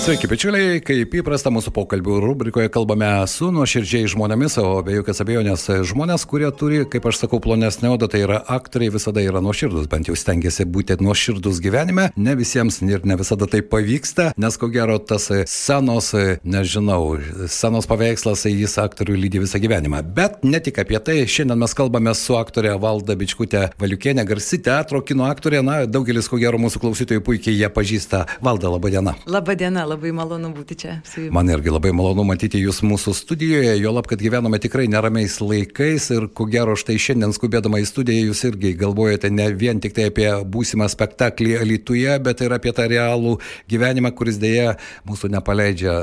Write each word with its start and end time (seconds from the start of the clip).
Sveiki, 0.00 0.30
bičiuliai, 0.32 0.78
kaip 0.80 1.12
įprasta 1.12 1.50
mūsų 1.52 1.74
pokalbių 1.76 2.14
rubrikoje 2.24 2.70
kalbame 2.72 3.04
su 3.28 3.50
nuoširdžiai 3.52 4.08
žmonėmis, 4.08 4.54
o 4.62 4.78
be 4.80 4.94
jokios 4.94 5.18
abejonės 5.20 5.66
žmonės, 5.90 6.22
kurie 6.24 6.48
turi, 6.56 6.78
kaip 6.88 7.04
aš 7.10 7.18
sakau, 7.20 7.36
plonesnė 7.44 7.90
oda, 7.92 8.08
tai 8.08 8.22
yra 8.24 8.38
aktoriai, 8.40 8.94
visada 8.94 9.20
yra 9.20 9.42
nuoširdus, 9.44 9.90
bent 9.92 10.08
jau 10.08 10.16
stengiasi 10.16 10.64
būti 10.64 10.96
nuoširdus 11.04 11.60
gyvenime, 11.60 12.06
ne 12.16 12.36
visiems 12.38 12.80
ir 12.86 13.04
ne 13.04 13.18
visada 13.20 13.44
tai 13.44 13.60
pavyksta, 13.60 14.30
nes 14.40 14.56
ko 14.56 14.70
gero 14.72 14.96
tas 15.04 15.28
senos, 15.52 16.08
nežinau, 16.48 17.20
senos 17.52 17.90
paveikslas 17.90 18.46
jis 18.48 18.78
aktorių 18.80 19.18
lydi 19.26 19.44
visą 19.44 19.60
gyvenimą. 19.60 20.00
Bet 20.16 20.40
ne 20.48 20.62
tik 20.64 20.80
apie 20.80 20.96
tai, 21.04 21.18
šiandien 21.28 21.60
mes 21.60 21.76
kalbame 21.76 22.16
su 22.16 22.40
aktorė 22.40 22.72
Valda 22.80 23.18
Bičkutė 23.20 23.66
Valiukienė, 23.76 24.24
garsi 24.32 24.62
teatro 24.64 25.04
kino 25.04 25.28
aktorė, 25.28 25.60
na, 25.60 25.82
daugelis 25.84 26.32
ko 26.32 26.40
gero 26.40 26.56
mūsų 26.64 26.86
klausytojų 26.86 27.26
puikiai 27.28 27.60
ją 27.60 27.68
pažįsta. 27.76 28.24
Valda, 28.40 28.72
laba 28.72 28.96
diena. 28.96 29.16
Labą 29.28 29.60
dieną, 29.60 29.89
labai 29.90 30.12
malonu 30.16 30.52
būti 30.54 30.76
čia. 30.82 30.96
Man 31.34 31.50
irgi 31.52 31.72
labai 31.72 31.92
malonu 31.96 32.24
matyti 32.28 32.60
jūs 32.62 32.80
mūsų 32.86 33.14
studijoje, 33.16 33.74
jo 33.80 33.92
lab, 33.94 34.08
kad 34.10 34.22
gyvename 34.22 34.60
tikrai 34.62 34.86
neramiais 34.90 35.38
laikais 35.42 36.10
ir 36.14 36.28
ko 36.36 36.46
gero 36.50 36.76
štai 36.78 36.98
šiandien 37.00 37.34
skubėdama 37.36 37.80
į 37.82 37.88
studiją 37.90 38.30
jūs 38.30 38.44
irgi 38.50 38.74
galvojate 38.78 39.30
ne 39.32 39.48
vien 39.56 39.80
tik 39.82 39.96
tai 39.96 40.08
apie 40.10 40.28
būsimą 40.50 40.88
spektaklį 40.90 41.58
Lietuvoje, 41.70 42.16
bet 42.24 42.42
ir 42.44 42.54
apie 42.54 42.72
tą 42.76 42.86
realų 42.90 43.36
gyvenimą, 43.70 44.12
kuris 44.16 44.38
dėja 44.40 44.76
mūsų 45.08 45.30
nepaleidžia 45.34 45.96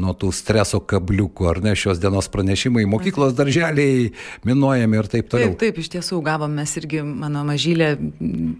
nuo 0.00 0.14
tų 0.18 0.32
streso 0.36 0.80
kabliukų, 0.80 1.48
ar 1.50 1.62
ne 1.64 1.74
šios 1.78 2.00
dienos 2.02 2.30
pranešimai, 2.32 2.84
mokyklos 2.90 3.34
darželiai 3.38 4.12
minuojami 4.48 5.00
ir 5.00 5.10
taip 5.12 5.30
toliau. 5.32 5.52
Taip, 5.54 5.60
taip, 5.62 5.80
iš 5.82 5.92
tiesų 5.96 6.20
gavom 6.24 6.54
mes 6.60 6.76
irgi, 6.80 7.02
mano 7.02 7.44
mažylė, 7.48 7.92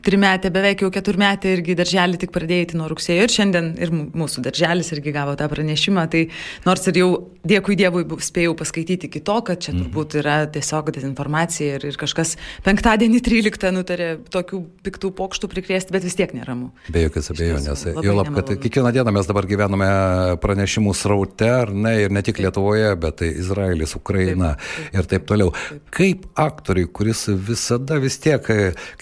trimetė, 0.05 0.53
beveik 0.55 0.85
jau 0.85 0.91
keturmetė 0.95 1.57
irgi 1.57 1.79
darželį 1.79 2.23
tik 2.23 2.35
pradėjai 2.35 2.79
nuo 2.79 2.89
rugsėjo 2.93 3.27
ir 3.27 3.33
šiandien 3.33 3.73
ir 3.83 3.93
mūsų 3.93 4.45
darželį 4.47 4.72
darželis 4.73 4.93
irgi 4.93 5.13
gavo 5.13 5.37
tą 5.37 5.49
pranešimą, 5.49 6.07
tai 6.11 6.29
nors 6.67 6.87
ir 6.89 6.99
jau 7.01 7.11
dėkui 7.43 7.77
Dievui 7.77 8.05
spėjau 8.23 8.55
paskaityti 8.59 9.09
iki 9.09 9.21
to, 9.25 9.41
kad 9.43 9.61
čia 9.63 9.73
mhm. 9.73 9.85
turbūt 9.85 10.17
yra 10.21 10.37
tiesiog 10.53 10.93
dezinformacija 10.95 11.79
ir, 11.79 11.87
ir 11.91 11.99
kažkas 11.99 12.37
penktadienį 12.67 13.21
13 13.25 13.73
nutarė 13.75 14.09
tokių 14.33 14.61
piktų 14.87 15.13
pokštų 15.19 15.51
prikrėsti, 15.51 15.95
bet 15.95 16.07
vis 16.07 16.17
tiek 16.19 16.33
neramu. 16.37 16.71
Be 16.93 17.05
jokios 17.07 17.33
abejonės. 17.35 17.87
Jo 18.03 18.15
lab, 18.17 18.31
kad 18.37 18.53
kiekvieną 18.63 18.93
dieną 18.95 19.15
mes 19.19 19.29
dabar 19.29 19.49
gyvename 19.51 19.91
pranešimų 20.43 20.95
sraute, 20.97 21.51
ar 21.51 21.75
ne, 21.75 21.97
ir 22.05 22.15
ne 22.15 22.23
tik 22.25 22.39
Lietuvoje, 22.43 22.95
bet 23.03 23.21
tai 23.23 23.33
Izraelis, 23.35 23.97
Ukraina 23.99 24.55
taip, 24.55 24.79
taip, 24.79 24.95
ir 25.01 25.11
taip 25.11 25.27
toliau. 25.31 25.55
Taip. 25.57 25.83
Kaip 25.99 26.29
aktoriui, 26.39 26.89
kuris 26.95 27.27
visada 27.51 27.99
vis 28.03 28.21
tiek, 28.23 28.47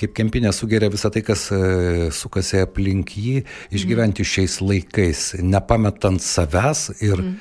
kaip 0.00 0.16
kempinė 0.16 0.54
sugeria 0.56 0.91
visą 0.92 1.12
tai, 1.12 1.22
kas 1.26 1.46
e, 1.54 2.08
sukasi 2.14 2.62
aplink 2.64 3.12
jį, 3.20 3.44
išgyventi 3.76 4.24
šiais 4.26 4.58
laikais, 4.64 5.26
ne 5.44 5.59
nepametant 5.61 6.22
savęs 6.25 6.89
ir 7.00 7.20
mm. 7.20 7.34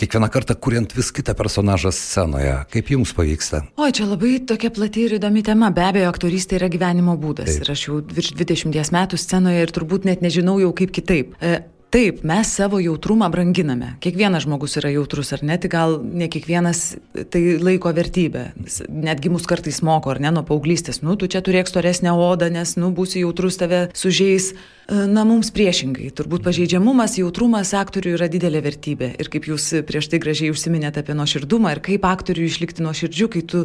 kiekvieną 0.00 0.28
kartą 0.32 0.56
kuriant 0.56 0.92
vis 0.96 1.12
kitą 1.12 1.34
personažą 1.38 1.92
scenoje. 1.92 2.56
Kaip 2.72 2.90
jums 2.90 3.12
pavyksta? 3.16 3.62
O, 3.76 3.90
čia 3.90 4.08
labai 4.08 4.38
tokia 4.48 4.72
plati 4.74 5.06
ir 5.06 5.18
įdomi 5.20 5.44
tema. 5.46 5.70
Be 5.74 5.84
abejo, 5.90 6.08
aktorystė 6.10 6.58
yra 6.58 6.70
gyvenimo 6.72 7.18
būdas. 7.20 7.52
Taip. 7.52 7.66
Ir 7.66 7.74
aš 7.76 7.84
jau 7.88 8.00
virš 8.02 8.32
20 8.40 8.96
metų 8.96 9.20
scenoje 9.20 9.62
ir 9.62 9.74
turbūt 9.76 10.08
net 10.08 10.24
nežinau 10.24 10.58
jau 10.62 10.72
kaip 10.76 10.94
kitaip. 10.96 11.36
E, 11.40 11.60
Taip, 11.92 12.22
mes 12.24 12.48
savo 12.48 12.78
jautrumą 12.80 13.26
branginame. 13.28 13.90
Kiekvienas 14.00 14.46
žmogus 14.46 14.78
yra 14.80 14.88
jautrus, 14.94 15.28
ar 15.36 15.42
ne, 15.44 15.58
tik 15.60 15.74
gal 15.74 15.98
ne 16.00 16.24
kiekvienas 16.32 16.80
tai 17.28 17.42
laiko 17.60 17.92
vertybė. 17.92 18.46
Netgi 18.88 19.28
mus 19.28 19.44
kartais 19.50 19.82
moko, 19.84 20.14
ar 20.14 20.22
ne, 20.24 20.30
nuo 20.32 20.40
paauglystės, 20.48 21.02
nu, 21.04 21.18
tu 21.20 21.28
čia 21.28 21.42
turėk 21.44 21.68
storesnę 21.68 22.14
odą, 22.16 22.48
nes, 22.54 22.78
nu, 22.80 22.88
būsi 22.96 23.20
jautrus, 23.26 23.60
tave 23.60 23.82
sužeis. 23.92 24.54
Na, 24.92 25.22
mums 25.24 25.48
priešingai. 25.54 26.10
Turbūt 26.12 26.42
pažeidžiamumas, 26.44 27.14
jautrumas 27.16 27.70
aktorių 27.78 28.10
yra 28.18 28.26
didelė 28.28 28.60
vertybė. 28.66 29.12
Ir 29.22 29.30
kaip 29.32 29.46
jūs 29.48 29.70
prieš 29.88 30.10
tai 30.12 30.20
gražiai 30.20 30.50
užsiminėte 30.52 31.00
apie 31.00 31.16
nuoširdumą 31.16 31.70
ir 31.72 31.80
kaip 31.86 32.04
aktoriui 32.04 32.50
išlikti 32.50 32.84
nuoširdžiu, 32.84 33.28
kai 33.32 33.42
tu 33.48 33.62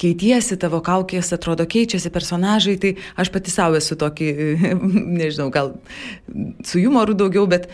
keitiesi, 0.00 0.58
tavo 0.58 0.80
kaukės 0.82 1.30
atrodo 1.36 1.68
keičiasi 1.70 2.10
personažai, 2.14 2.74
tai 2.82 2.94
aš 3.20 3.30
pati 3.34 3.54
savo 3.54 3.78
esu 3.78 3.94
tokį, 4.00 4.32
nežinau, 5.20 5.46
gal 5.54 5.76
su 6.66 6.82
humoru 6.82 7.14
daugiau, 7.22 7.46
bet 7.46 7.70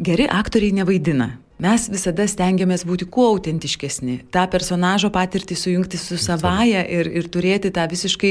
geri 0.00 0.30
aktoriai 0.32 0.78
nevaidina. 0.80 1.34
Mes 1.58 1.88
visada 1.90 2.22
stengiamės 2.30 2.84
būti 2.86 3.08
kuo 3.10 3.24
autentiškesni, 3.32 4.20
tą 4.30 4.44
personažo 4.50 5.08
patirtį 5.10 5.56
sujungti 5.58 5.98
su 5.98 6.14
savaja 6.22 6.84
ir, 6.86 7.10
ir 7.10 7.26
turėti 7.34 7.72
tą 7.74 7.82
visiškai 7.90 8.30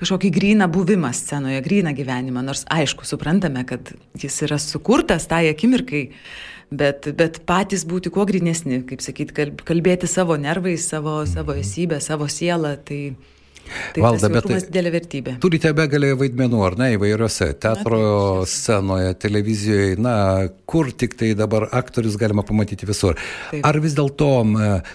kažkokį 0.00 0.30
gryną 0.32 0.70
buvimą 0.72 1.10
scenoje, 1.12 1.60
gryną 1.66 1.92
gyvenimą. 1.98 2.40
Nors 2.46 2.64
aišku, 2.72 3.04
suprantame, 3.04 3.66
kad 3.68 3.92
jis 4.16 4.40
yra 4.48 4.56
sukurtas 4.56 5.28
tai 5.28 5.50
akimirkai, 5.50 6.06
bet, 6.72 7.10
bet 7.18 7.42
patys 7.44 7.84
būti 7.84 8.08
kuo 8.14 8.24
grinesni, 8.24 8.80
kaip 8.88 9.04
sakyti, 9.04 9.52
kalbėti 9.68 10.08
savo 10.08 10.40
nervais, 10.40 10.88
savo, 10.88 11.20
savo 11.28 11.58
esybę, 11.60 12.00
savo 12.00 12.30
sielą. 12.32 12.78
Tai, 12.88 13.02
Tai 13.94 14.04
Valda, 14.04 14.28
bet 14.32 14.48
didelė 14.68 14.92
vertybė. 14.94 15.36
Turite 15.42 15.72
begalę 15.76 16.12
vaidmenų, 16.20 16.60
ar 16.66 16.76
ne, 16.80 16.90
įvairiose 16.96 17.52
teatro 17.62 18.00
na, 18.00 18.48
scenoje, 18.48 19.14
televizijoje, 19.22 19.96
na, 20.02 20.14
kur 20.68 20.92
tik 20.92 21.16
tai 21.20 21.32
dabar 21.38 21.68
aktorius 21.72 22.18
galima 22.20 22.44
pamatyti 22.46 22.88
visur. 22.88 23.18
Taip. 23.50 23.64
Ar 23.68 23.80
vis 23.84 23.96
dėlto 23.98 24.30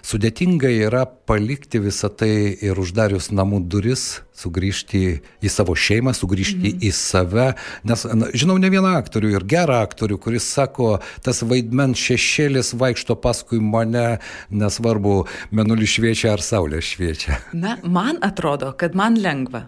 sudėtinga 0.06 0.72
yra 0.88 1.06
palikti 1.08 1.82
visą 1.84 2.12
tai 2.14 2.32
ir 2.54 2.80
uždarius 2.82 3.32
namų 3.34 3.64
duris 3.72 4.08
sugrįžti 4.38 5.04
į 5.42 5.52
savo 5.52 5.76
šeimą, 5.78 6.14
sugrįžti 6.18 6.74
mhm. 6.74 6.84
į 6.88 6.92
save. 6.96 7.48
Nes 7.88 8.06
na, 8.14 8.32
žinau 8.38 8.58
ne 8.62 8.72
vieną 8.74 8.94
aktorių 9.00 9.34
ir 9.36 9.48
gerą 9.50 9.82
aktorių, 9.86 10.20
kuris 10.22 10.48
sako, 10.54 10.98
tas 11.26 11.44
vaidmens 11.48 12.02
šešėlis 12.02 12.76
vaikšto 12.78 13.18
paskui 13.22 13.62
mane, 13.64 14.20
nesvarbu, 14.50 15.20
menulis 15.52 15.98
šviečia 15.98 16.36
ar 16.36 16.46
saulė 16.46 16.84
šviečia. 16.84 17.42
Na, 17.58 17.78
man 17.84 18.22
atrodo, 18.26 18.74
kad 18.78 18.98
man 18.98 19.18
lengva 19.22 19.68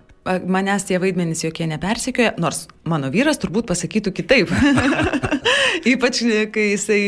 manęs 0.49 0.85
tie 0.89 0.99
vaidmenys 1.01 1.43
jokie 1.43 1.67
nepersikioja, 1.69 2.35
nors 2.41 2.67
mano 2.89 3.09
vyras 3.13 3.39
turbūt 3.41 3.69
pasakytų 3.69 4.13
kitaip. 4.19 4.53
Ypač 5.93 6.21
kai, 6.53 6.65
jisai, 6.73 6.99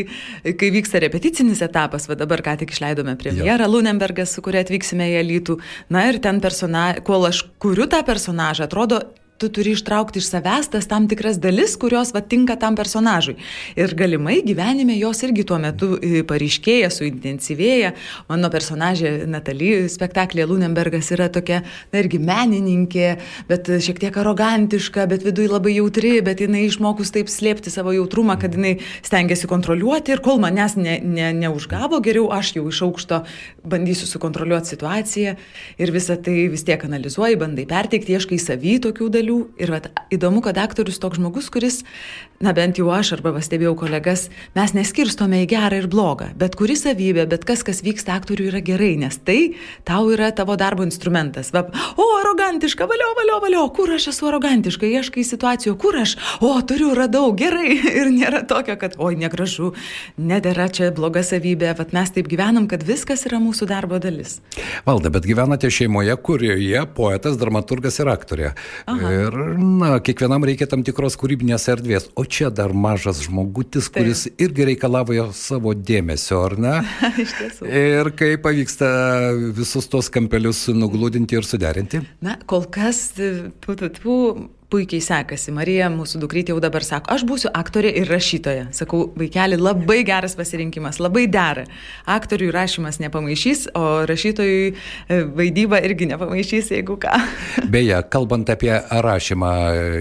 kai 0.58 0.70
vyksta 0.74 1.02
repeticinis 1.04 1.62
etapas, 1.66 2.08
va 2.10 2.18
dabar 2.20 2.44
ką 2.46 2.58
tik 2.62 2.74
išleidome 2.74 3.18
premjerą. 3.20 3.68
Lunenbergas, 3.72 4.34
su 4.36 4.44
kuria 4.46 4.64
atvyksime 4.66 5.12
į 5.14 5.20
Alytų. 5.22 5.58
Na 5.94 6.08
ir 6.10 6.22
ten 6.24 6.42
personažą, 6.44 7.04
kol 7.08 7.28
aš 7.30 7.44
kuriu 7.62 7.88
tą 7.92 8.02
personažą, 8.08 8.70
atrodo, 8.70 9.04
tu 9.42 9.50
turi 9.50 9.74
ištraukti 9.74 10.22
iš 10.22 10.28
savęs 10.30 10.70
tas 10.76 10.86
tam 10.88 11.08
tikras 11.10 11.40
dalis, 11.42 11.74
kurios 11.82 12.14
va 12.14 12.22
tinka 12.22 12.56
tam 12.62 12.76
personažui. 12.78 13.38
Ir 13.76 13.96
galimai 13.98 14.42
gyvenime 14.46 14.94
jos 15.00 15.24
irgi 15.26 15.46
tuo 15.50 15.58
metu 15.62 15.96
e, 15.98 16.22
paryškėja, 16.28 16.92
suintensyvėja. 16.94 17.96
Mano 18.30 18.52
personažė 18.54 19.26
Natalie 19.30 19.88
spektaklė 19.90 20.46
Lunenbergas 20.50 21.10
yra 21.16 21.30
tokia, 21.34 21.64
na 21.92 22.04
irgi 22.04 22.20
menininkė, 22.22 23.08
bet 23.50 23.72
šiek 23.82 24.02
tiek 24.04 24.20
arogantiška, 24.22 25.08
bet 25.10 25.26
viduje 25.26 25.50
labai 25.50 25.74
jautri, 25.80 26.14
bet 26.26 26.44
jinai 26.46 26.68
išmokus 26.68 27.14
taip 27.16 27.32
slėpti 27.32 27.74
savo 27.74 27.96
jautrumą, 27.96 28.38
kad 28.42 28.54
jinai 28.58 28.76
stengiasi 29.02 29.50
kontroliuoti 29.50 30.14
ir 30.14 30.22
kol 30.22 30.38
manęs 30.44 30.78
ne, 30.78 31.00
ne, 31.02 31.32
neužgavo, 31.42 32.02
geriau 32.06 32.30
aš 32.36 32.54
jau 32.60 32.68
iš 32.70 32.84
aukšto 32.86 33.24
bandysiu 33.66 34.10
sukontroliuoti 34.10 34.76
situaciją 34.76 35.36
ir 35.82 35.96
visą 35.96 36.20
tai 36.22 36.46
vis 36.54 36.66
tiek 36.68 36.86
analizuoji, 36.86 37.40
bandai 37.42 37.66
perteikti, 37.70 38.16
ieškai 38.18 38.40
savy 38.42 38.78
tokių 38.84 39.10
dalių 39.18 39.31
kelių 39.32 39.62
ir 39.62 39.72
vat, 39.72 39.88
įdomu, 40.12 40.42
kad 40.44 40.58
aktorius 40.58 41.00
toks 41.00 41.20
žmogus, 41.20 41.50
kuris, 41.52 41.84
na 42.42 42.54
bent 42.54 42.78
jau 42.78 42.90
aš 42.92 43.14
arba 43.18 43.34
pastebėjau 43.36 43.76
kolegas, 43.78 44.30
mes 44.56 44.74
neskirstome 44.74 45.44
į 45.44 45.50
gerą 45.52 45.82
ir 45.82 45.88
blogą, 45.88 46.32
bet 46.36 46.56
kuri 46.56 46.76
savybė, 46.76 47.28
bet 47.30 47.46
kas, 47.46 47.64
kas 47.64 47.82
vyksta 47.84 48.16
aktoriui 48.18 48.50
yra 48.50 48.62
gerai, 48.62 48.96
nes 48.98 49.18
tai 49.18 49.56
tau 49.86 50.10
yra 50.12 50.32
tavo 50.32 50.56
darbo 50.58 50.84
instrumentas. 50.84 51.52
Va, 51.54 51.66
o, 51.96 52.08
arogantiška, 52.22 52.88
valio, 52.90 53.12
valio, 53.18 53.40
valio, 53.42 53.64
kur 53.76 53.94
aš 53.94 54.10
esu 54.12 54.28
arogantiška, 54.32 54.86
ieškai 54.90 55.24
situacijų, 55.28 55.76
kur 55.80 56.00
aš, 56.02 56.18
o, 56.42 56.54
turiu, 56.66 56.94
radau, 56.98 57.32
gerai 57.38 57.78
ir 58.02 58.12
nėra 58.12 58.44
tokio, 58.48 58.78
kad, 58.82 58.98
oi, 58.98 59.16
negražu, 59.22 59.74
nedėra 60.18 60.68
čia 60.74 60.92
bloga 60.96 61.24
savybė, 61.26 61.76
vat 61.78 61.94
mes 61.96 62.14
taip 62.16 62.30
gyvenam, 62.32 62.68
kad 62.72 62.84
viskas 62.88 63.28
yra 63.30 63.40
mūsų 63.44 63.70
darbo 63.70 64.02
dalis. 64.02 64.40
Valda, 64.88 65.14
bet 65.14 65.28
gyvenate 65.30 65.70
šeimoje, 65.72 66.16
kurioje 66.26 66.86
poetas, 66.98 67.38
dramaturgas 67.40 68.02
ir 68.02 68.10
aktorė. 68.12 68.54
Aha. 68.90 69.21
Ir, 69.22 69.38
na, 69.58 69.92
kiekvienam 70.04 70.46
reikia 70.48 70.68
tam 70.70 70.86
tikros 70.88 71.18
kūrybinės 71.22 71.68
erdvės. 71.72 72.08
O 72.20 72.26
čia 72.26 72.52
dar 72.54 72.74
mažas 72.74 73.24
žmogutis, 73.26 73.90
Taip. 73.90 74.02
kuris 74.02 74.26
irgi 74.42 74.68
reikalavo 74.72 75.28
savo 75.38 75.74
dėmesio, 75.76 76.42
ar 76.48 76.58
ne? 76.62 76.76
Iš 77.24 77.36
tiesų. 77.38 77.70
Ir 77.70 78.12
kaip 78.18 78.46
pavyksta 78.46 78.90
visus 79.58 79.90
tos 79.92 80.10
kampelius 80.14 80.66
nuglūdinti 80.74 81.38
ir 81.38 81.48
suderinti? 81.48 82.04
Na, 82.24 82.38
kol 82.50 82.66
kas, 82.72 83.10
tų, 83.18 83.52
tų, 83.66 83.92
tų, 84.00 84.18
puikiai 84.72 85.04
sekasi. 85.04 85.52
Marija, 85.56 85.90
mūsų 85.92 86.22
dukrytė 86.24 86.54
jau 86.54 86.62
dabar 86.64 86.86
sako, 86.86 87.12
aš 87.16 87.26
būsiu 87.28 87.52
aktorė 87.58 87.92
ir 88.02 88.10
rašytoja. 88.12 88.70
Sakau, 88.76 89.04
vaikeli, 89.20 89.60
labai 89.60 90.02
geras 90.08 90.38
pasirinkimas, 90.40 91.02
labai 91.04 91.28
dera. 91.32 91.66
Aktoriui 92.10 92.52
rašymas 92.56 93.02
nepamaišys, 93.04 93.68
o 93.78 93.86
rašytojui 94.10 94.72
e, 94.72 95.22
vaidyba 95.38 95.82
irgi 95.86 96.10
nepamaišys, 96.14 96.72
jeigu 96.78 96.98
ką. 97.02 97.14
Beje, 97.74 98.00
kalbant 98.14 98.50
apie 98.54 98.74
rašymą, 99.06 99.54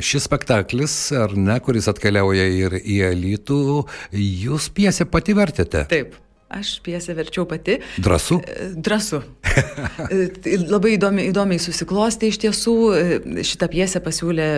šis 0.05 0.31
spektaklis, 0.31 0.96
ar 1.26 1.37
ne, 1.37 1.58
kuris 1.64 1.90
atkeliauja 1.90 2.49
ir 2.62 2.81
į 2.81 3.02
elitų, 3.11 3.62
jūs 4.14 4.70
piesę 4.76 5.08
pati 5.11 5.37
vertėte? 5.37 5.87
Taip. 5.90 6.19
Aš 6.50 6.81
piesę 6.82 7.14
verčiau 7.14 7.44
pati. 7.46 7.76
Drąsu? 8.02 8.40
E, 8.43 8.70
drąsu. 8.75 9.20
E, 9.23 9.39
labai 10.75 10.94
įdomi, 10.97 11.26
įdomiai 11.31 11.61
susiklosti 11.62 12.31
iš 12.31 12.38
tiesų. 12.44 12.75
E, 12.94 13.44
šitą 13.47 13.69
piesę 13.73 14.02
pasiūlė 14.05 14.49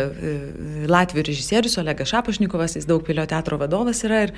Latvijų 0.91 1.27
režisierius 1.29 1.79
Olegas 1.83 2.13
Šapašnikovas, 2.13 2.77
jis 2.79 2.89
daug 2.89 3.05
pilio 3.07 3.25
teatro 3.29 3.59
vadovas 3.61 4.03
yra 4.07 4.23
ir 4.27 4.35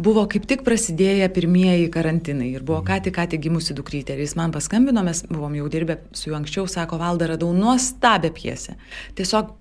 buvo 0.00 0.24
kaip 0.30 0.48
tik 0.50 0.64
prasidėję 0.66 1.28
pirmieji 1.34 1.88
karantinai 1.94 2.50
ir 2.54 2.66
buvo 2.66 2.82
ką 2.86 3.00
tik, 3.06 3.16
ką 3.18 3.28
tik 3.34 3.44
gimusi 3.46 3.76
dukrytė. 3.76 4.16
Ir 4.16 4.26
jis 4.26 4.36
man 4.38 4.54
paskambino, 4.54 5.04
mes 5.06 5.24
buvom 5.28 5.56
jau 5.58 5.70
dirbę 5.72 6.00
su 6.16 6.30
juo 6.30 6.38
anksčiau, 6.40 6.68
sako, 6.70 7.00
valda 7.00 7.32
radau 7.34 7.52
nuostabią 7.56 8.32
piesę. 8.36 8.78
Tiesiog 9.18 9.54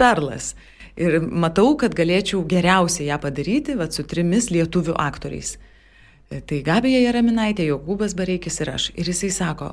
perlas. 0.00 0.54
Ir 1.00 1.20
matau, 1.22 1.74
kad 1.80 1.94
galėčiau 1.96 2.42
geriausiai 2.48 3.08
ją 3.08 3.20
padaryti, 3.22 3.76
va, 3.78 3.86
su 3.92 4.04
trimis 4.04 4.50
lietuvių 4.52 4.96
aktoriais. 5.00 5.54
Tai 6.30 6.58
Gabija 6.66 7.00
Jaraminaitė, 7.02 7.64
Jokūbas 7.70 8.14
Bareikis 8.18 8.60
ir 8.62 8.70
aš. 8.74 8.90
Ir 8.94 9.08
jisai 9.10 9.32
sako, 9.34 9.72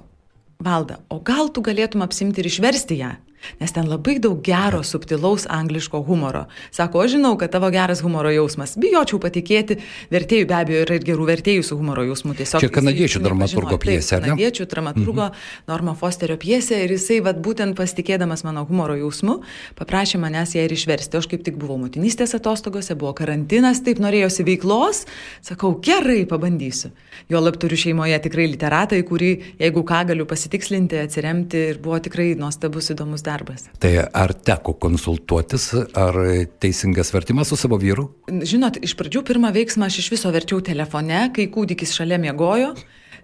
Valda, 0.58 1.00
o 1.14 1.20
gal 1.22 1.52
tu 1.54 1.62
galėtum 1.62 2.02
apsimti 2.02 2.42
ir 2.42 2.50
išversti 2.50 2.98
ją? 2.98 3.12
Nes 3.62 3.74
ten 3.74 3.88
labai 3.90 4.18
daug 4.24 4.40
gero, 4.44 4.84
subtilaus 4.84 5.48
angliško 5.50 6.02
humoro. 6.08 6.46
Sako, 6.72 7.04
aš 7.06 7.18
žinau, 7.18 7.36
kad 7.40 7.52
tavo 7.54 7.70
geras 7.74 8.02
humoro 8.06 8.32
jausmas. 8.34 8.76
Bijočiau 8.80 9.20
patikėti, 9.24 9.80
vertėjų 10.14 10.48
be 10.50 10.58
abejo 10.58 10.84
yra 10.86 10.98
ir 11.00 11.08
gerų 11.08 11.28
vertėjų 11.32 11.66
su 11.66 11.78
humoro 11.80 12.06
jausmu. 12.08 12.36
Tiesiog, 12.38 12.64
Čia 12.64 12.72
kanadiečių 12.74 13.22
dramaturgo 13.24 13.80
pjesė, 13.82 14.18
ar 14.18 14.26
ne? 14.26 14.34
Kanadiečių 14.34 14.68
dramaturgo 14.72 15.30
mhm. 15.30 15.46
Norma 15.72 15.96
Fosterio 15.98 16.38
pjesė 16.42 16.84
ir 16.86 16.96
jisai, 16.96 17.20
vad 17.26 17.42
būtent 17.44 17.78
pasitikėdamas 17.78 18.44
mano 18.48 18.66
humoro 18.68 18.98
jausmu, 19.00 19.40
paprašė 19.80 20.22
manęs 20.22 20.56
ją 20.58 20.66
ir 20.68 20.76
išversti. 20.76 21.20
Aš 21.20 21.30
kaip 21.32 21.46
tik 21.48 21.58
buvau 21.60 21.80
motinystės 21.82 22.36
atostogose, 22.38 22.96
buvo 23.00 23.14
karantinas, 23.18 23.82
taip 23.86 24.02
norėjosi 24.04 24.46
veiklos. 24.48 25.06
Sakau, 25.46 25.74
gerai, 25.84 26.24
pabandysiu. 26.30 26.92
Jo 27.32 27.42
lab 27.44 27.58
turiu 27.62 27.80
šeimoje 27.80 28.20
tikrai 28.28 28.48
literatai, 28.52 29.02
kurį, 29.08 29.32
jeigu 29.62 29.84
ką, 29.88 30.04
galiu 30.12 30.28
pasitikslinti, 30.30 31.00
atsiremti 31.08 31.64
ir 31.74 31.82
buvo 31.84 32.00
tikrai 32.04 32.34
nuostabus 32.40 32.92
įdomus 32.94 33.26
darbas. 33.26 33.37
Tai 33.80 33.94
ar 34.02 34.34
teko 34.34 34.74
konsultuotis, 34.82 35.70
ar 35.98 36.20
teisingas 36.62 37.14
vertimas 37.14 37.52
su 37.52 37.60
savo 37.60 37.78
vyru? 37.82 38.08
Žinot, 38.28 38.82
iš 38.86 38.96
pradžių 39.00 39.24
pirmą 39.28 39.52
veiksmą 39.56 39.90
aš 39.90 40.02
iš 40.04 40.12
viso 40.16 40.32
verčiau 40.34 40.62
telefone, 40.66 41.28
kai 41.36 41.50
kūdikis 41.54 41.96
šalia 41.98 42.20
miegojo. 42.22 42.74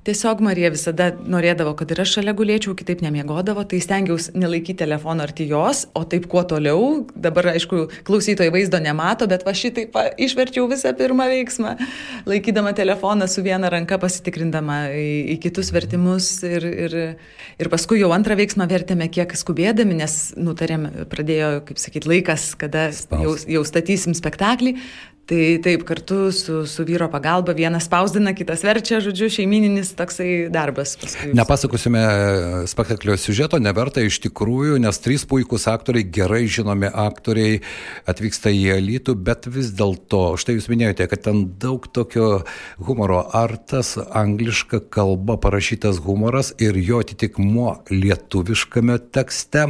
Tiesiog 0.04 0.42
Marija 0.44 0.68
visada 0.68 1.06
norėdavo, 1.16 1.72
kad 1.80 1.92
ir 1.94 2.02
aš 2.04 2.18
šalia 2.18 2.34
gulėčiau, 2.36 2.74
kitaip 2.76 3.00
nemiegodavo, 3.06 3.62
tai 3.72 3.78
stengiausi 3.80 4.34
nelaikyti 4.36 4.82
telefono 4.82 5.24
arti 5.24 5.46
jos, 5.48 5.86
o 5.96 6.02
taip 6.04 6.26
kuo 6.32 6.42
toliau. 6.44 7.06
Dabar, 7.16 7.54
aišku, 7.54 7.86
klausytojai 8.04 8.52
vaizdo 8.52 8.82
nemato, 8.84 9.30
bet 9.32 9.46
va 9.48 9.54
šitaip 9.56 9.96
išverčiau 10.20 10.68
visą 10.68 10.92
pirmą 11.00 11.30
veiksmą, 11.32 11.78
laikydama 12.28 12.74
telefoną 12.76 13.30
su 13.32 13.46
viena 13.46 13.72
ranka 13.72 13.96
pasitikrindama 14.02 14.82
į, 14.92 15.08
į 15.38 15.40
kitus 15.48 15.72
vertimus 15.72 16.34
ir, 16.50 16.68
ir, 16.68 16.98
ir 17.64 17.72
paskui 17.72 18.02
jau 18.02 18.12
antrą 18.12 18.36
veiksmą 18.42 18.68
vertėme 18.68 19.08
kiek 19.08 19.32
skubėdami, 19.40 20.02
nes 20.04 20.18
nutarėm, 20.36 20.90
pradėjo, 21.16 21.54
kaip 21.72 21.80
sakyt, 21.80 22.12
laikas, 22.12 22.52
kada 22.60 22.90
jau, 22.92 23.38
jau 23.40 23.64
statysim 23.72 24.20
spektaklį, 24.20 24.76
Tai 25.24 25.60
taip, 25.64 25.86
kartu 25.88 26.34
su, 26.36 26.66
su 26.68 26.84
vyro 26.84 27.06
pagalba 27.08 27.54
vienas 27.56 27.86
spausdina, 27.88 28.34
kitas 28.36 28.60
verčia, 28.68 28.98
žodžiu, 29.00 29.30
šeimininis 29.32 29.94
toksai 29.96 30.50
darbas. 30.52 30.98
Nepasakosime 31.32 32.02
spektaklio 32.68 33.16
siužeto, 33.16 33.56
neverta 33.64 34.04
iš 34.04 34.18
tikrųjų, 34.26 34.82
nes 34.84 35.00
trys 35.00 35.24
puikūs 35.32 35.70
aktoriai, 35.72 36.10
gerai 36.18 36.42
žinomi 36.52 36.92
aktoriai 36.92 37.62
atvyksta 38.12 38.52
į 38.52 38.66
elitų, 38.76 39.16
bet 39.16 39.48
vis 39.48 39.72
dėlto, 39.80 40.36
štai 40.44 40.58
jūs 40.58 40.68
minėjote, 40.74 41.08
kad 41.16 41.24
ten 41.30 41.46
daug 41.56 41.88
tokio 41.88 42.44
humoro. 42.84 43.24
Ar 43.32 43.56
tas 43.56 43.96
angliška 43.96 44.84
kalba 44.92 45.40
parašytas 45.40 46.04
humoras 46.04 46.52
ir 46.60 46.76
jo 46.84 47.00
atitikmuo 47.00 47.78
lietuviškame 47.96 49.00
tekste 49.16 49.70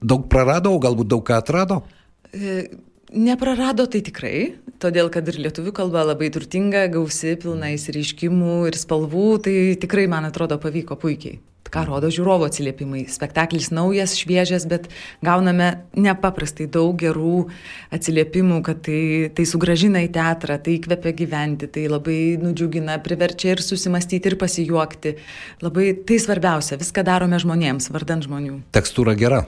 daug 0.00 0.28
prarado, 0.32 0.78
galbūt 0.80 1.12
daug 1.12 1.28
ką 1.28 1.42
atrado? 1.44 1.82
E 2.32 2.87
Neprarado 3.08 3.86
tai 3.88 4.02
tikrai, 4.04 4.58
todėl 4.82 5.08
kad 5.08 5.28
ir 5.30 5.38
lietuvių 5.40 5.72
kalba 5.72 6.02
labai 6.04 6.28
turtinga, 6.32 6.84
gausi, 6.92 7.38
pilna 7.40 7.72
įsireiškimų 7.72 8.66
ir 8.68 8.76
spalvų, 8.76 9.28
tai 9.46 9.54
tikrai, 9.80 10.04
man 10.12 10.28
atrodo, 10.28 10.58
pavyko 10.60 10.98
puikiai. 11.00 11.38
Ką 11.68 11.82
rodo 11.84 12.08
žiūrovo 12.08 12.46
atsiliepimai. 12.48 13.02
Spektaklis 13.12 13.68
naujas, 13.76 14.14
šviežias, 14.16 14.64
bet 14.68 14.86
gauname 15.24 15.82
nepaprastai 16.00 16.64
daug 16.72 16.94
gerų 16.96 17.42
atsiliepimų, 17.92 18.62
kad 18.64 18.80
tai, 18.86 19.00
tai 19.36 19.44
sugražina 19.48 20.00
į 20.06 20.08
teatrą, 20.14 20.56
tai 20.64 20.78
įkvepia 20.78 21.12
gyventi, 21.18 21.68
tai 21.68 21.84
labai 21.92 22.38
nudžiugina, 22.40 22.96
priverčia 23.04 23.52
ir 23.52 23.64
susimastyti, 23.64 24.32
ir 24.32 24.38
pasijuokti. 24.40 25.18
Labai 25.64 25.90
tai 26.08 26.20
svarbiausia, 26.24 26.80
viską 26.80 27.04
darome 27.08 27.40
žmonėms, 27.40 27.92
vardant 27.92 28.24
žmonių. 28.24 28.62
Tekstūra 28.76 29.16
gera. 29.20 29.44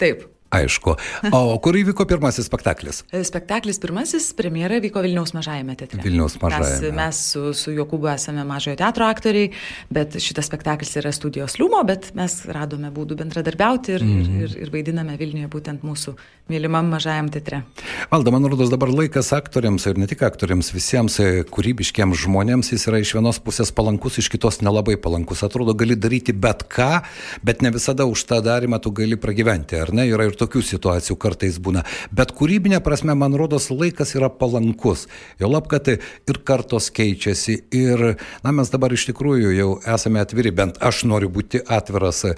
Taip. 0.00 0.28
Aišku. 0.52 0.96
O 1.32 1.56
kur 1.64 1.76
įvyko 1.80 2.04
pirmasis 2.08 2.44
spektaklis? 2.50 3.02
E, 3.08 3.22
spektaklis 3.24 3.78
pirmasis, 3.80 4.26
premjera 4.36 4.82
vyko 4.84 5.00
Vilniaus 5.04 5.32
mažajame 5.32 5.76
teatre. 5.80 6.02
Vilniaus 6.04 6.36
mažajame. 6.42 6.90
Mes, 6.92 6.96
mes 6.98 7.20
su, 7.32 7.44
su 7.56 7.72
Jokūbu 7.72 8.10
esame 8.12 8.44
mažojo 8.44 8.76
teatro 8.76 9.08
aktoriai, 9.08 9.48
bet 9.92 10.18
šitas 10.20 10.50
spektaklis 10.50 10.92
yra 11.00 11.12
studijos 11.16 11.56
liumo, 11.56 11.80
bet 11.88 12.10
mes 12.18 12.36
radome 12.52 12.92
būdų 12.92 13.16
bendradarbiauti 13.22 13.96
ir, 13.96 14.04
mm 14.04 14.18
-hmm. 14.20 14.42
ir, 14.44 14.56
ir 14.66 14.74
vaidiname 14.74 15.16
Vilniuje 15.16 15.48
būtent 15.48 15.86
mūsų 15.88 16.16
mylimam 16.52 16.90
mažajam 16.92 17.30
teatre. 17.32 17.62
Valda, 18.10 18.30
man 18.34 18.44
rodos 18.44 18.70
dabar 18.70 18.92
laikas 18.92 19.32
aktoriams 19.32 19.86
ir 19.86 19.98
ne 19.98 20.06
tik 20.10 20.22
aktoriams, 20.26 20.72
visiems 20.74 21.18
e, 21.22 21.44
kūrybiškiams 21.48 22.26
žmonėms 22.26 22.72
jis 22.74 22.86
yra 22.90 23.00
iš 23.00 23.14
vienos 23.16 23.40
pusės 23.40 23.72
palankus, 23.72 24.18
iš 24.18 24.28
kitos 24.28 24.60
nelabai 24.60 24.98
palankus. 25.00 25.42
Atrodo, 25.46 25.72
gali 25.74 25.96
daryti 25.96 26.32
bet 26.32 26.66
ką, 26.68 27.00
bet 27.42 27.62
ne 27.62 27.70
visada 27.70 28.04
už 28.04 28.26
tą 28.28 28.42
darimą 28.44 28.82
tu 28.82 28.92
gali 28.92 29.16
pragyventi, 29.16 29.80
ar 29.80 29.94
ne? 29.96 30.06
Yra 30.12 30.26
ir 30.28 30.36
tokių 30.42 30.62
situacijų 30.66 31.16
kartais 31.22 31.58
būna. 31.62 31.84
Bet 32.14 32.34
kūrybinė 32.36 32.82
prasme, 32.84 33.14
man 33.18 33.36
rodos, 33.38 33.70
laikas 33.72 34.14
yra 34.18 34.28
palankus. 34.32 35.06
Jo 35.40 35.50
lab, 35.52 35.68
kad 35.70 35.88
ir 35.88 36.40
kartos 36.46 36.90
keičiasi. 36.94 37.58
Ir, 37.74 38.04
na, 38.44 38.54
mes 38.54 38.72
dabar 38.72 38.92
iš 38.94 39.06
tikrųjų 39.10 39.54
jau 39.56 39.70
esame 39.94 40.22
atviri, 40.22 40.52
bent 40.54 40.80
aš 40.82 41.04
noriu 41.08 41.30
būti 41.32 41.62
atviras 41.62 42.24
e, 42.28 42.34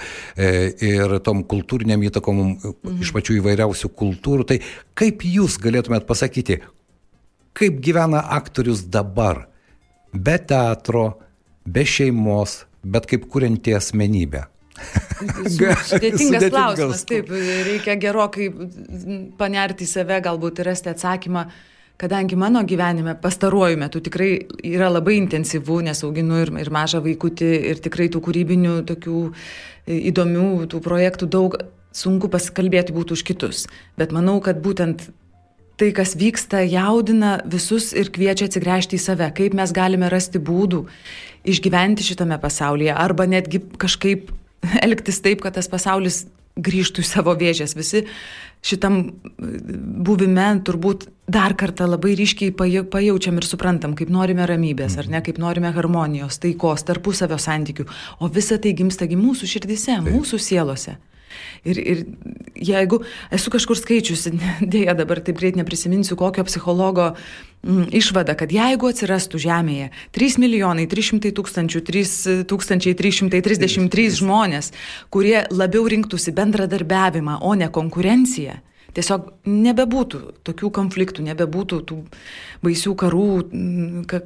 ir 0.85 1.19
tom 1.25 1.43
kultūriniam 1.49 2.03
įtakom 2.11 2.41
mhm. 2.45 3.03
iš 3.05 3.15
pačių 3.17 3.41
įvairiausių 3.41 3.91
kultūrų. 4.05 4.49
Tai 4.53 4.61
kaip 4.99 5.27
jūs 5.27 5.59
galėtumėt 5.63 6.09
pasakyti, 6.09 6.61
kaip 7.57 7.83
gyvena 7.85 8.25
aktorius 8.39 8.85
dabar? 8.87 9.47
Be 10.15 10.37
teatro, 10.39 11.17
be 11.67 11.83
šeimos, 11.83 12.63
bet 12.87 13.09
kaip 13.11 13.27
kurianti 13.33 13.75
asmenybė. 13.75 14.45
Sudėtingas 14.75 16.49
klausimas, 16.51 17.05
taip, 17.07 17.31
reikia 17.31 17.95
gerokai 18.01 18.49
panerti 19.39 19.87
į 19.87 19.91
save, 19.91 20.19
galbūt 20.25 20.61
ir 20.61 20.71
rasti 20.71 20.91
atsakymą, 20.91 21.45
kadangi 22.01 22.39
mano 22.39 22.65
gyvenime 22.67 23.15
pastaruoju 23.23 23.79
metu 23.79 24.03
tikrai 24.03 24.33
yra 24.67 24.91
labai 24.91 25.17
intensyvu, 25.21 25.79
nes 25.87 26.03
auginu 26.07 26.43
ir, 26.43 26.51
ir 26.65 26.73
mažą 26.75 27.03
vaikutį, 27.05 27.53
ir 27.71 27.83
tikrai 27.85 28.11
tų 28.11 28.25
kūrybinių, 28.27 28.81
tokių 28.91 29.21
e, 29.31 30.01
įdomių 30.11 30.67
tų 30.75 30.83
projektų 30.85 31.31
daug, 31.31 31.59
sunku 31.95 32.31
pasikalbėti 32.33 32.95
būtų 32.95 33.15
už 33.15 33.23
kitus. 33.29 33.67
Bet 34.01 34.11
manau, 34.15 34.41
kad 34.43 34.59
būtent 34.65 35.07
tai, 35.79 35.93
kas 35.95 36.15
vyksta, 36.19 36.65
jaudina 36.67 37.37
visus 37.47 37.93
ir 37.95 38.11
kviečia 38.15 38.49
atsigręžti 38.51 38.99
į 38.99 39.03
save, 39.03 39.31
kaip 39.35 39.55
mes 39.55 39.71
galime 39.75 40.11
rasti 40.11 40.43
būdų 40.43 40.85
išgyventi 41.51 42.07
šitame 42.07 42.39
pasaulyje 42.43 42.95
arba 42.95 43.27
netgi 43.31 43.63
kažkaip 43.79 44.33
elgtis 44.87 45.21
taip, 45.25 45.45
kad 45.45 45.57
tas 45.59 45.71
pasaulis 45.71 46.25
grįžtų 46.55 47.03
į 47.03 47.09
savo 47.09 47.35
vėžės. 47.39 47.75
Visi 47.75 48.05
šitam 48.65 49.01
buvime 49.39 50.47
turbūt 50.65 51.09
dar 51.31 51.57
kartą 51.59 51.89
labai 51.89 52.15
ryškiai 52.19 52.55
pajaučiam 52.55 53.41
ir 53.41 53.49
suprantam, 53.49 53.97
kaip 53.99 54.13
norime 54.13 54.47
ramybės, 54.49 54.99
ar 55.01 55.11
ne, 55.11 55.21
kaip 55.25 55.41
norime 55.43 55.73
harmonijos, 55.75 56.39
taikos, 56.43 56.87
tarpusavio 56.87 57.41
santykių. 57.41 57.89
O 58.23 58.31
visa 58.33 58.61
tai 58.63 58.75
gimstagi 58.77 59.19
mūsų 59.19 59.51
širdise, 59.57 59.99
mūsų 60.07 60.41
sielose. 60.41 60.99
Ir, 61.65 61.79
ir 61.81 62.05
jeigu 62.55 63.03
esu 63.35 63.51
kažkur 63.55 63.77
skaičiusi, 63.81 64.31
dėja 64.75 64.95
dabar 64.99 65.19
taip 65.25 65.37
greit 65.41 65.57
neprisiminsiu, 65.59 66.15
kokio 66.21 66.45
psichologo 66.49 67.07
mm, 67.63 67.87
išvada, 68.01 68.33
kad 68.39 68.49
jeigu 68.53 68.85
atsirastų 68.91 69.37
Žemėje 69.47 69.87
3 70.17 70.39
milijonai 70.43 70.87
300 70.91 71.33
tūkstančių, 71.37 71.79
3333 71.89 74.07
žmonės, 74.21 74.67
kurie 75.15 75.39
labiau 75.51 75.85
rinktųsi 75.89 76.31
bendradarbiavimą, 76.37 77.35
o 77.43 77.55
ne 77.59 77.69
konkurenciją, 77.73 78.55
tiesiog 78.95 79.29
nebebūtų 79.49 80.21
tokių 80.47 80.71
konfliktų, 80.79 81.25
nebebūtų 81.29 81.81
tų 81.89 81.99
baisių 82.65 82.95
karų, 83.01 83.27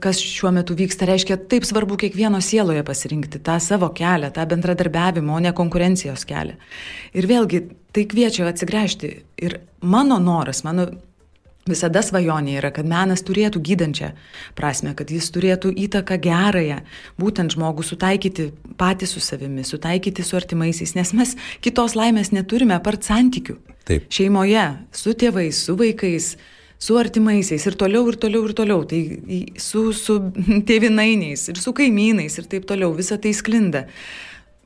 kas 0.02 0.20
šiuo 0.22 0.52
metu 0.54 0.76
vyksta. 0.78 1.08
Reiškia, 1.08 1.38
taip 1.50 1.66
svarbu 1.68 1.98
kiekvieno 2.04 2.40
sieloje 2.44 2.84
pasirinkti 2.86 3.40
tą 3.44 3.58
savo 3.64 3.90
kelią, 3.96 4.30
tą 4.36 4.46
bendradarbiavimo, 4.50 5.34
o 5.34 5.42
ne 5.42 5.54
konkurencijos 5.56 6.26
kelią. 6.28 6.58
Ir 7.18 7.28
vėlgi, 7.30 7.64
tai 7.96 8.06
kviečia 8.10 8.48
atsigręžti. 8.48 9.12
Ir 9.42 9.60
mano 9.80 10.20
noras, 10.22 10.64
mano 10.66 10.90
visada 11.68 12.02
svajonė 12.04 12.58
yra, 12.58 12.72
kad 12.74 12.88
menas 12.88 13.22
turėtų 13.26 13.62
gydančią 13.64 14.12
prasme, 14.58 14.94
kad 14.98 15.10
jis 15.12 15.30
turėtų 15.34 15.72
įtaką 15.86 16.18
gerąją, 16.24 16.82
būtent 17.20 17.54
žmogų 17.56 17.86
sutaikyti 17.86 18.50
patys 18.80 19.14
su 19.16 19.22
savimi, 19.24 19.64
sutaikyti 19.66 20.24
su 20.26 20.38
artimaisiais, 20.38 20.94
nes 20.98 21.14
mes 21.16 21.34
kitos 21.64 21.96
laimės 21.98 22.32
neturime 22.34 22.76
apart 22.76 23.06
santykių. 23.06 23.58
Taip. 23.88 24.08
Šeimoje, 24.12 24.64
su 24.92 25.14
tėvais, 25.16 25.60
su 25.64 25.76
vaikais, 25.78 26.34
su 26.78 26.98
artimaisiais 27.00 27.64
ir 27.66 27.76
toliau, 27.78 28.04
ir 28.10 28.18
toliau, 28.20 28.44
ir 28.48 28.54
toliau. 28.56 28.82
Tai 28.88 29.00
su, 29.60 29.88
su 29.96 30.18
tėvinainiais, 30.68 31.48
ir 31.52 31.60
su 31.60 31.74
kaimynais, 31.76 32.38
ir 32.38 32.50
taip 32.50 32.68
toliau. 32.68 32.92
Visa 32.96 33.18
tai 33.20 33.32
sklinda. 33.36 33.86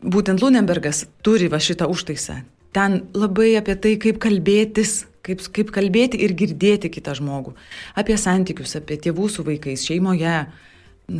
Būtent 0.02 0.42
Lunenbergas 0.42 1.06
turi 1.22 1.46
va 1.50 1.62
šitą 1.62 1.86
užtaisą. 1.90 2.40
Ten 2.74 3.02
labai 3.14 3.52
apie 3.60 3.76
tai, 3.78 3.94
kaip 4.00 4.18
kalbėtis, 4.22 5.02
kaip, 5.26 5.42
kaip 5.54 5.72
kalbėti 5.74 6.20
ir 6.24 6.34
girdėti 6.38 6.90
kitą 6.92 7.14
žmogų. 7.18 7.54
Apie 7.98 8.18
santykius, 8.20 8.76
apie 8.78 8.98
tėvų 9.02 9.28
su 9.30 9.46
vaikais, 9.46 9.86
šeimoje, 9.88 10.36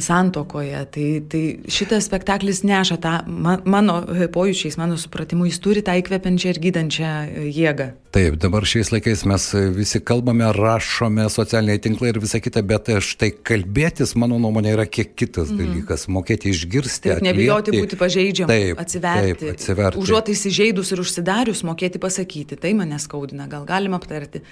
santokoje. 0.00 0.84
Tai, 0.90 1.06
tai 1.28 1.42
šitas 1.70 2.06
spektaklis 2.08 2.62
neša 2.66 2.96
tą 3.02 3.12
mano 3.28 4.00
pojūčiais, 4.32 4.78
mano 4.80 4.96
supratimu, 5.00 5.46
jis 5.48 5.58
turi 5.62 5.82
tą 5.84 5.96
įkvepiančią 6.00 6.52
ir 6.52 6.60
gydančią 6.62 7.10
jėgą. 7.52 7.88
Taip, 8.12 8.36
dabar 8.40 8.66
šiais 8.68 8.92
laikais 8.92 9.24
mes 9.28 9.46
visi 9.76 10.00
kalbame, 10.04 10.44
rašome, 10.56 11.24
socialiniai 11.32 11.80
tinklai 11.82 12.12
ir 12.12 12.20
visa 12.22 12.40
kita, 12.44 12.62
bet 12.66 12.90
štai 13.04 13.32
kalbėtis, 13.44 14.14
mano 14.20 14.38
nuomonė, 14.42 14.74
yra 14.76 14.86
kiek 14.86 15.14
kitas 15.16 15.50
mm. 15.52 15.62
dalykas. 15.62 16.06
Mokėti 16.12 16.52
išgirsti. 16.52 17.14
Taip, 17.14 17.24
nebijoti 17.24 17.74
būti 17.76 17.98
pažeidžiam, 18.00 18.52
taip, 18.52 18.80
atsiverti. 18.82 19.34
Taip, 19.40 19.56
atsiverti. 19.56 20.02
Užuot 20.04 20.32
įsižeidus 20.32 20.92
ir 20.92 21.04
užsidarius, 21.04 21.64
mokėti 21.68 22.00
pasakyti. 22.02 22.60
Tai 22.60 22.76
mane 22.80 23.00
skaudina, 23.02 23.48
gal 23.50 23.66
galim 23.68 23.96
aptarti. 23.96 24.44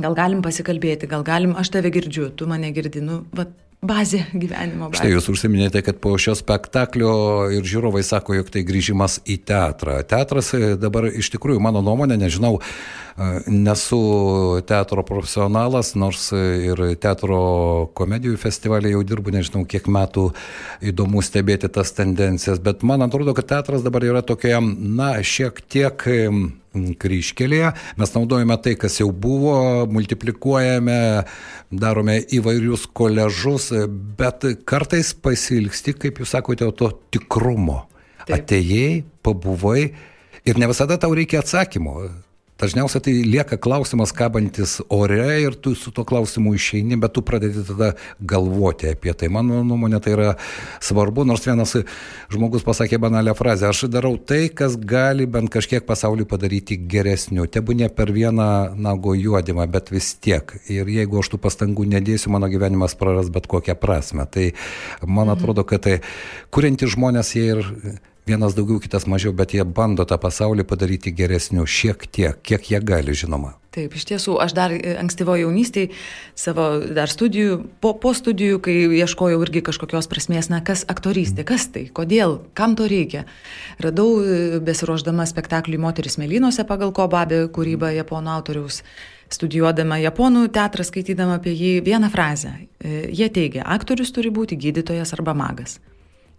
Gal 0.00 0.14
galim 0.16 0.40
pasikalbėti, 0.40 1.08
gal 1.10 1.24
galim, 1.26 1.52
aš 1.60 1.74
tave 1.74 1.90
girdžiu, 1.92 2.30
tu 2.32 2.46
mane 2.48 2.70
girdi, 2.72 3.02
nu, 3.04 3.24
va, 3.36 3.44
bazė 3.80 4.24
gyvenimo. 4.32 4.90
Bazė. 4.90 5.00
Štai 5.00 5.12
jūs 5.14 5.28
užsiminėte, 5.32 5.82
kad 5.84 6.00
po 6.02 6.12
šio 6.20 6.34
spektaklio 6.38 7.12
ir 7.56 7.66
žiūrovai 7.66 8.02
sako, 8.06 8.36
jog 8.40 8.52
tai 8.52 8.64
grįžimas 8.68 9.20
į 9.24 9.40
teatrą. 9.48 10.00
Teatras 10.08 10.52
e, 10.56 10.74
dabar 10.80 11.08
iš 11.10 11.32
tikrųjų, 11.34 11.62
mano 11.64 11.82
nuomonė, 11.84 12.18
nežinau, 12.20 12.58
nesu 13.46 14.60
teatro 14.66 15.02
profesionalas, 15.04 15.92
nors 15.98 16.30
ir 16.32 16.80
teatro 17.00 17.40
komedijų 17.96 18.38
festivalį 18.40 18.94
jau 18.94 19.02
dirbu, 19.06 19.34
nežinau, 19.34 19.64
kiek 19.68 19.90
metų 19.92 20.30
įdomu 20.92 21.22
stebėti 21.24 21.68
tas 21.72 21.92
tendencijas, 21.96 22.62
bet 22.64 22.84
man 22.86 23.04
atrodo, 23.04 23.34
kad 23.36 23.50
teatras 23.50 23.84
dabar 23.84 24.06
yra 24.08 24.22
tokia, 24.26 24.60
na, 24.60 25.12
šiek 25.20 25.60
tiek 25.68 26.06
kryškelėje. 26.70 27.72
Mes 27.98 28.14
naudojame 28.14 28.56
tai, 28.62 28.76
kas 28.78 29.00
jau 29.00 29.10
buvo, 29.12 29.56
multiplikuojame, 29.90 31.26
darome 31.70 32.20
įvairius 32.30 32.86
koležus, 32.94 33.70
bet 34.18 34.46
kartais 34.68 35.12
pasilgsti, 35.12 35.96
kaip 36.06 36.22
jūs 36.22 36.36
sakote, 36.36 36.70
to 36.78 36.92
tikrumo. 37.12 37.84
Taip. 38.24 38.36
Atėjai, 38.38 39.02
pabuvai 39.24 39.90
ir 40.46 40.60
ne 40.60 40.68
visada 40.70 40.98
tau 41.00 41.12
reikia 41.16 41.42
atsakymo. 41.42 42.08
Dažniausiai 42.60 43.00
tai 43.00 43.12
lieka 43.24 43.56
klausimas 43.56 44.10
kabantis 44.12 44.82
ore 44.92 45.24
ir 45.40 45.54
tu 45.56 45.72
su 45.74 45.88
tuo 45.96 46.04
klausimu 46.04 46.52
išeini, 46.52 46.98
bet 47.00 47.14
tu 47.16 47.22
pradedi 47.24 47.62
tada 47.64 47.94
galvoti 48.20 48.90
apie 48.92 49.14
tai. 49.16 49.30
Mano 49.32 49.62
nuomonė 49.64 50.00
tai 50.04 50.12
yra 50.12 50.34
svarbu, 50.84 51.24
nors 51.24 51.46
vienas 51.48 51.72
žmogus 52.28 52.66
pasakė 52.66 52.98
banalią 53.00 53.32
frazę, 53.38 53.70
aš 53.70 53.86
darau 53.88 54.12
tai, 54.20 54.42
kas 54.52 54.76
gali 54.76 55.24
bent 55.24 55.48
kažkiek 55.54 55.86
pasaulį 55.88 56.28
padaryti 56.28 56.76
geresniu. 56.76 57.48
Tebu 57.48 57.78
ne 57.80 57.88
per 57.88 58.12
vieną 58.12 58.50
nago 58.76 59.16
juodimą, 59.16 59.64
bet 59.72 59.88
vis 59.94 60.12
tiek. 60.20 60.52
Ir 60.68 60.92
jeigu 60.92 61.22
aš 61.22 61.32
tų 61.32 61.40
pastangų 61.40 61.88
nedėsiu, 61.96 62.28
mano 62.36 62.52
gyvenimas 62.52 62.92
praras 63.00 63.32
bet 63.32 63.48
kokią 63.48 63.78
prasme. 63.80 64.28
Tai 64.28 64.50
man 65.06 65.30
mhm. 65.30 65.38
atrodo, 65.38 65.64
kad 65.64 65.88
tai 65.88 65.98
kuriantys 66.52 66.92
žmonės 66.92 67.32
jie 67.38 67.48
ir 67.54 67.64
vienas 68.30 68.56
daugiau, 68.56 68.80
kitas 68.82 69.06
mažiau, 69.10 69.34
bet 69.36 69.54
jie 69.56 69.64
bando 69.66 70.06
tą 70.08 70.18
pasaulį 70.20 70.66
padaryti 70.68 71.12
geresniu 71.14 71.66
šiek 71.66 72.06
tiek, 72.06 72.38
kiek 72.46 72.70
jie 72.72 72.80
gali, 72.84 73.16
žinoma. 73.16 73.56
Taip, 73.70 73.92
iš 73.94 74.08
tiesų, 74.08 74.34
aš 74.42 74.54
dar 74.56 74.72
ankstyvo 74.74 75.36
jaunystėje 75.38 75.92
savo 76.38 76.64
dar 76.90 77.10
studijų, 77.10 77.60
po, 77.82 77.92
po 78.02 78.10
studijų, 78.18 78.58
kai 78.64 78.74
ieškojau 78.98 79.38
irgi 79.44 79.62
kažkokios 79.68 80.10
prasmės, 80.10 80.48
na, 80.50 80.58
kas 80.66 80.82
aktorystė, 80.90 81.44
kas 81.46 81.68
tai, 81.70 81.84
kodėl, 81.94 82.40
kam 82.58 82.74
to 82.78 82.88
reikia. 82.90 83.28
Radau, 83.78 84.08
besiruoždama 84.66 85.28
spektakliui 85.30 85.78
Moteris 85.82 86.18
Melynuose 86.18 86.66
pagal 86.66 86.90
Kobabė 86.96 87.44
kūrybą 87.54 87.92
japonų 88.00 88.34
autoriaus 88.34 88.82
studijuodama 89.30 90.00
japonų 90.02 90.48
teatrą, 90.50 90.82
skaitydama 90.86 91.38
apie 91.38 91.54
jį 91.54 91.72
vieną 91.86 92.10
frazę. 92.10 92.56
Jie 92.82 93.30
teigia, 93.30 93.62
aktorius 93.62 94.10
turi 94.16 94.34
būti 94.34 94.58
gydytojas 94.58 95.14
arba 95.14 95.36
magas. 95.38 95.78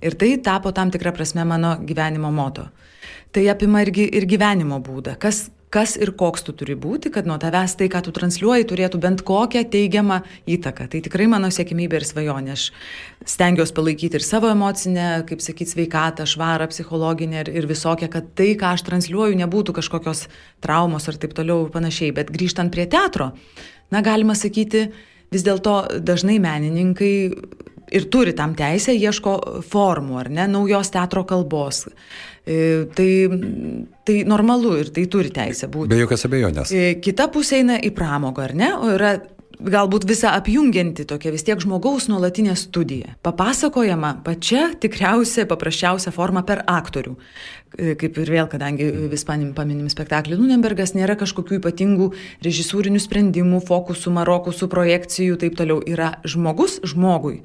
Ir 0.02 0.18
tai 0.18 0.36
tapo 0.42 0.72
tam 0.74 0.92
tikrą 0.92 1.14
prasme 1.14 1.46
mano 1.46 1.76
gyvenimo 1.86 2.32
moto. 2.34 2.70
Tai 3.32 3.48
apima 3.48 3.82
irgi 3.86 4.10
ir 4.18 4.26
gyvenimo 4.28 4.82
būdą. 4.84 5.14
Kas, 5.22 5.46
kas 5.72 5.94
ir 5.96 6.12
koks 6.20 6.44
tu 6.44 6.54
turi 6.58 6.76
būti, 6.76 7.12
kad 7.14 7.28
nuo 7.30 7.38
tavęs 7.40 7.78
tai, 7.80 7.88
ką 7.92 8.02
tu 8.04 8.12
transliuoji, 8.16 8.68
turėtų 8.68 9.00
bent 9.02 9.22
kokią 9.28 9.62
teigiamą 9.72 10.18
įtaką. 10.52 10.90
Tai 10.92 11.02
tikrai 11.06 11.30
mano 11.32 11.48
sėkmybė 11.54 12.02
ir 12.02 12.08
svajonė. 12.10 12.58
Aš 12.58 12.66
stengiuosi 13.30 13.76
palaikyti 13.78 14.20
ir 14.20 14.26
savo 14.26 14.52
emocinę, 14.52 15.08
kaip 15.30 15.46
sakyti, 15.46 15.72
sveikatą, 15.76 16.28
švarą, 16.28 16.68
psichologinę 16.74 17.46
ir, 17.46 17.54
ir 17.62 17.70
visokią, 17.72 18.12
kad 18.12 18.34
tai, 18.36 18.52
ką 18.60 18.74
aš 18.76 18.84
transliuoju, 18.90 19.40
nebūtų 19.46 19.78
kažkokios 19.80 20.26
traumos 20.66 21.08
ar 21.08 21.22
taip 21.22 21.38
toliau 21.38 21.68
ir 21.68 21.72
panašiai. 21.78 22.12
Bet 22.20 22.34
grįžtant 22.36 22.74
prie 22.74 22.90
teatro, 22.92 23.32
na, 23.94 24.04
galima 24.04 24.36
sakyti, 24.36 24.90
vis 25.32 25.48
dėlto 25.48 26.02
dažnai 26.04 26.42
menininkai 26.44 27.14
ir 27.92 28.08
turi 28.12 28.34
tam 28.38 28.56
teisę, 28.58 28.96
ieško 28.96 29.36
formų, 29.68 30.20
ar 30.24 30.32
ne, 30.34 30.48
naujos 30.52 30.92
teatro 30.94 31.26
kalbos. 31.28 31.86
E, 32.42 32.88
tai, 32.96 33.10
tai 34.08 34.22
normalu 34.26 34.78
ir 34.82 34.90
tai 34.96 35.06
turi 35.12 35.34
teisę 35.34 35.70
būti. 35.72 35.92
Be 35.92 36.02
jokios 36.02 36.26
abejonės. 36.30 36.74
E, 36.74 36.96
kita 37.04 37.30
pusė 37.34 37.62
eina 37.62 37.78
į 37.78 37.94
pramogą, 37.98 38.48
ar 38.50 38.58
ne? 38.58 38.74
O 38.80 38.90
yra 38.96 39.16
galbūt 39.62 40.06
visą 40.10 40.32
apjungianti 40.38 41.06
tokia 41.06 41.32
vis 41.34 41.46
tiek 41.46 41.60
žmogaus 41.62 42.08
nuolatinė 42.10 42.56
studija. 42.58 43.16
Papasakojama 43.26 44.16
pačia 44.26 44.72
tikriausia, 44.82 45.46
paprasčiausia 45.50 46.14
forma 46.16 46.42
per 46.48 46.64
aktorių. 46.66 47.14
E, 47.78 47.94
kaip 48.00 48.18
ir 48.24 48.32
vėl, 48.34 48.48
kadangi 48.52 48.90
vis 49.12 49.26
paminim 49.28 49.86
spektaklį 49.92 50.40
Nunenbergas, 50.40 50.96
nėra 50.98 51.16
kažkokių 51.20 51.60
ypatingų 51.62 52.10
režisūrinių 52.46 53.04
sprendimų, 53.04 53.62
fokusų, 53.68 54.16
marokusų, 54.18 54.72
projekcijų, 54.72 55.38
taip 55.46 55.60
toliau. 55.60 55.80
Yra 55.88 56.16
žmogus 56.26 56.80
žmogui 56.88 57.44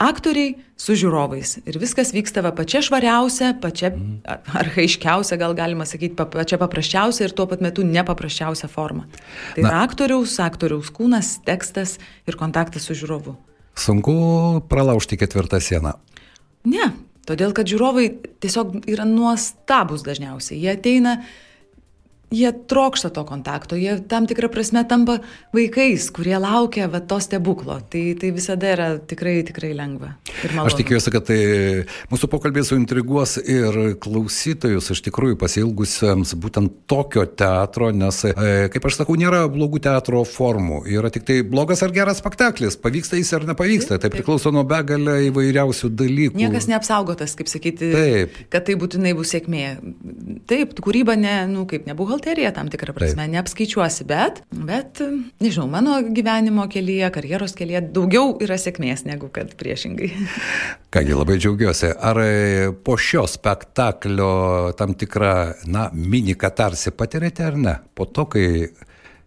aktoriai 0.00 0.54
su 0.80 0.96
žiūrovais. 0.98 1.58
Ir 1.68 1.78
viskas 1.82 2.12
vyksta 2.14 2.42
va 2.44 2.52
pačia 2.56 2.82
švariausia, 2.84 3.52
pačia 3.62 3.92
arhaiškiausia, 4.60 5.38
gal 5.40 5.54
galima 5.56 5.86
sakyti, 5.88 6.16
pačia 6.18 6.58
paprasčiausia 6.60 7.28
ir 7.28 7.34
tuo 7.36 7.46
pat 7.50 7.62
metu 7.64 7.86
nepaprasčiausia 7.86 8.68
forma. 8.70 9.06
Tai 9.54 9.64
Na. 9.64 9.70
yra 9.70 9.82
aktoriaus, 9.86 10.36
aktoriaus 10.42 10.90
kūnas, 10.94 11.38
tekstas 11.46 11.98
ir 12.28 12.38
kontaktas 12.40 12.88
su 12.88 12.98
žiūrovu. 12.98 13.36
Sunku 13.78 14.14
pralaužti 14.70 15.18
ketvirtą 15.18 15.58
sieną. 15.62 15.96
Ne, 16.70 16.92
todėl 17.28 17.54
kad 17.56 17.68
žiūrovai 17.70 18.08
tiesiog 18.42 18.84
yra 18.90 19.06
nuostabus 19.08 20.04
dažniausiai. 20.06 20.60
Jie 20.62 20.74
ateina 20.74 21.18
jie 22.32 22.52
trokšta 22.52 23.10
to 23.14 23.24
kontakto, 23.24 23.76
jie 23.76 23.98
tam 24.08 24.26
tikrą 24.26 24.48
prasme 24.52 24.84
tampa 24.88 25.18
vaikais, 25.54 26.08
kurie 26.14 26.36
laukia 26.40 26.88
va, 26.90 27.00
to 27.00 27.18
stebuklo. 27.22 27.78
Tai, 27.90 28.02
tai 28.20 28.30
visada 28.34 28.70
yra 28.74 28.88
tikrai, 28.98 29.36
tikrai 29.46 29.72
lengva. 29.76 30.14
Aš 30.64 30.78
tikiuosi, 30.80 31.12
kad 31.14 31.28
tai 31.28 31.38
mūsų 32.12 32.30
pokalbės 32.32 32.72
suintriguos 32.72 33.36
ir 33.40 33.94
klausytojus 34.02 34.90
iš 34.94 35.04
tikrųjų 35.08 35.38
pasilgusiems 35.40 36.34
būtent 36.40 36.74
tokio 36.90 37.26
teatro, 37.28 37.90
nes, 37.94 38.22
e, 38.30 38.54
kaip 38.72 38.88
aš 38.88 39.00
sakau, 39.02 39.16
nėra 39.20 39.44
blogų 39.52 39.82
teatro 39.84 40.24
formų. 40.28 40.84
Yra 40.90 41.12
tik 41.14 41.26
tai 41.28 41.40
blogas 41.46 41.84
ar 41.86 41.94
geras 41.94 42.20
spektaklis. 42.22 42.78
Pavyksta 42.80 43.18
jis 43.20 43.32
ar 43.36 43.46
nepavyksta. 43.48 44.00
Tai 44.02 44.10
priklauso 44.12 44.52
nuo 44.54 44.64
begalę 44.68 45.20
įvairiausių 45.28 45.90
dalykų. 45.94 46.38
Niekas 46.40 46.68
neapsaugotas, 46.70 47.36
kaip 47.38 47.50
sakyti, 47.50 47.90
taip. 47.94 48.38
kad 48.52 48.66
tai 48.66 48.76
būtinai 48.80 49.14
bus 49.16 49.32
sėkmė. 49.34 49.64
Taip, 50.50 50.74
kūryba 50.84 51.16
ne, 51.18 51.36
nu, 51.50 51.64
kaip 51.70 51.88
ne 51.88 51.96
buhalterija 52.14 52.52
tam 52.52 52.68
tikrą 52.70 52.94
prasme, 52.94 53.24
Taip. 53.24 53.32
neapskaičiuosi, 53.32 54.04
bet, 54.06 54.42
bet, 54.50 55.00
nežinau, 55.42 55.66
mano 55.70 55.96
gyvenimo 56.02 56.66
kelyje, 56.70 57.10
karjeros 57.14 57.54
kelyje 57.58 57.80
daugiau 57.94 58.36
yra 58.42 58.56
sėkmės 58.60 59.04
negu 59.08 59.28
kad 59.34 59.54
priešingai. 59.58 60.10
Kągi, 60.94 61.16
labai 61.18 61.38
džiaugiuosi. 61.42 61.90
Ar 61.98 62.20
e, 62.22 62.70
po 62.86 62.96
šio 62.96 63.26
spektaklio 63.30 64.72
tam 64.78 64.94
tikrą, 64.94 65.34
na, 65.66 65.88
mini 65.92 66.36
katarsi 66.38 66.94
patirėte 66.94 67.48
ar 67.48 67.58
ne? 67.58 67.78
Po 67.94 68.06
to, 68.06 68.28
kai, 68.30 68.68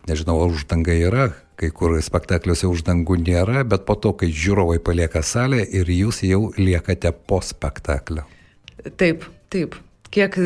nežinau, 0.08 0.40
uždanga 0.48 0.96
yra, 0.96 1.32
kai 1.60 1.72
kur 1.76 1.98
spektakliuose 2.04 2.70
uždangų 2.70 3.20
nėra, 3.26 3.66
bet 3.68 3.84
po 3.88 3.98
to, 4.00 4.14
kai 4.16 4.32
žiūrovai 4.32 4.80
palieka 4.80 5.26
salę 5.26 5.66
ir 5.66 5.92
jūs 5.92 6.24
jau 6.24 6.54
liekate 6.56 7.12
po 7.28 7.42
spektaklio. 7.44 8.24
Taip, 8.96 9.28
taip 9.52 9.76
kiek 10.14 10.38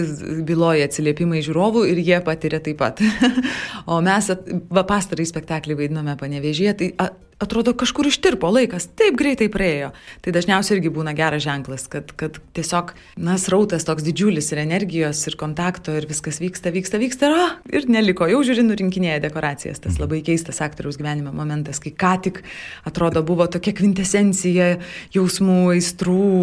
byloja 0.47 0.87
atsiliepimai 0.89 1.41
žiūrovų 1.45 1.85
ir 1.91 2.01
jie 2.01 2.21
patiria 2.25 2.61
taip 2.63 2.79
pat. 2.81 3.01
o 3.91 3.99
mes, 4.05 4.31
va 4.73 4.85
pastarąjį 4.89 5.29
spektaklį 5.31 5.77
vaidinome 5.83 6.15
panevežėje, 6.19 6.73
tai 6.79 6.89
a, 7.01 7.11
atrodo 7.41 7.73
kažkur 7.77 8.07
ištirpo 8.09 8.49
laikas, 8.53 8.87
taip 8.97 9.17
greitai 9.19 9.47
praėjo. 9.51 9.91
Tai 10.21 10.33
dažniausiai 10.35 10.77
irgi 10.77 10.91
būna 10.93 11.13
geras 11.17 11.43
ženklas, 11.45 11.87
kad, 11.91 12.13
kad 12.19 12.37
tiesiog, 12.55 12.93
na, 13.19 13.37
srautas 13.41 13.87
toks 13.87 14.05
didžiulis 14.05 14.51
ir 14.53 14.61
energijos, 14.63 15.23
ir 15.29 15.37
kontakto, 15.39 15.95
ir 15.97 16.07
viskas 16.09 16.41
vyksta, 16.43 16.73
vyksta, 16.75 17.01
vyksta, 17.01 17.29
ir, 17.29 17.37
oh, 17.37 17.55
ir 17.73 17.87
neliko, 17.91 18.27
jau 18.29 18.43
žiūri, 18.47 18.65
nurinkinėja 18.67 19.21
dekoracijas. 19.25 19.81
Tas 19.83 19.97
labai 20.01 20.21
keistas 20.25 20.61
aktoriaus 20.63 20.99
gyvenimo 21.01 21.33
momentas, 21.35 21.81
kai 21.81 21.93
ką 21.95 22.13
tik 22.27 22.43
atrodo 22.87 23.25
buvo 23.25 23.49
tokia 23.51 23.73
kvintesencija 23.77 24.75
jausmų, 25.15 25.61
aistrų, 25.77 26.35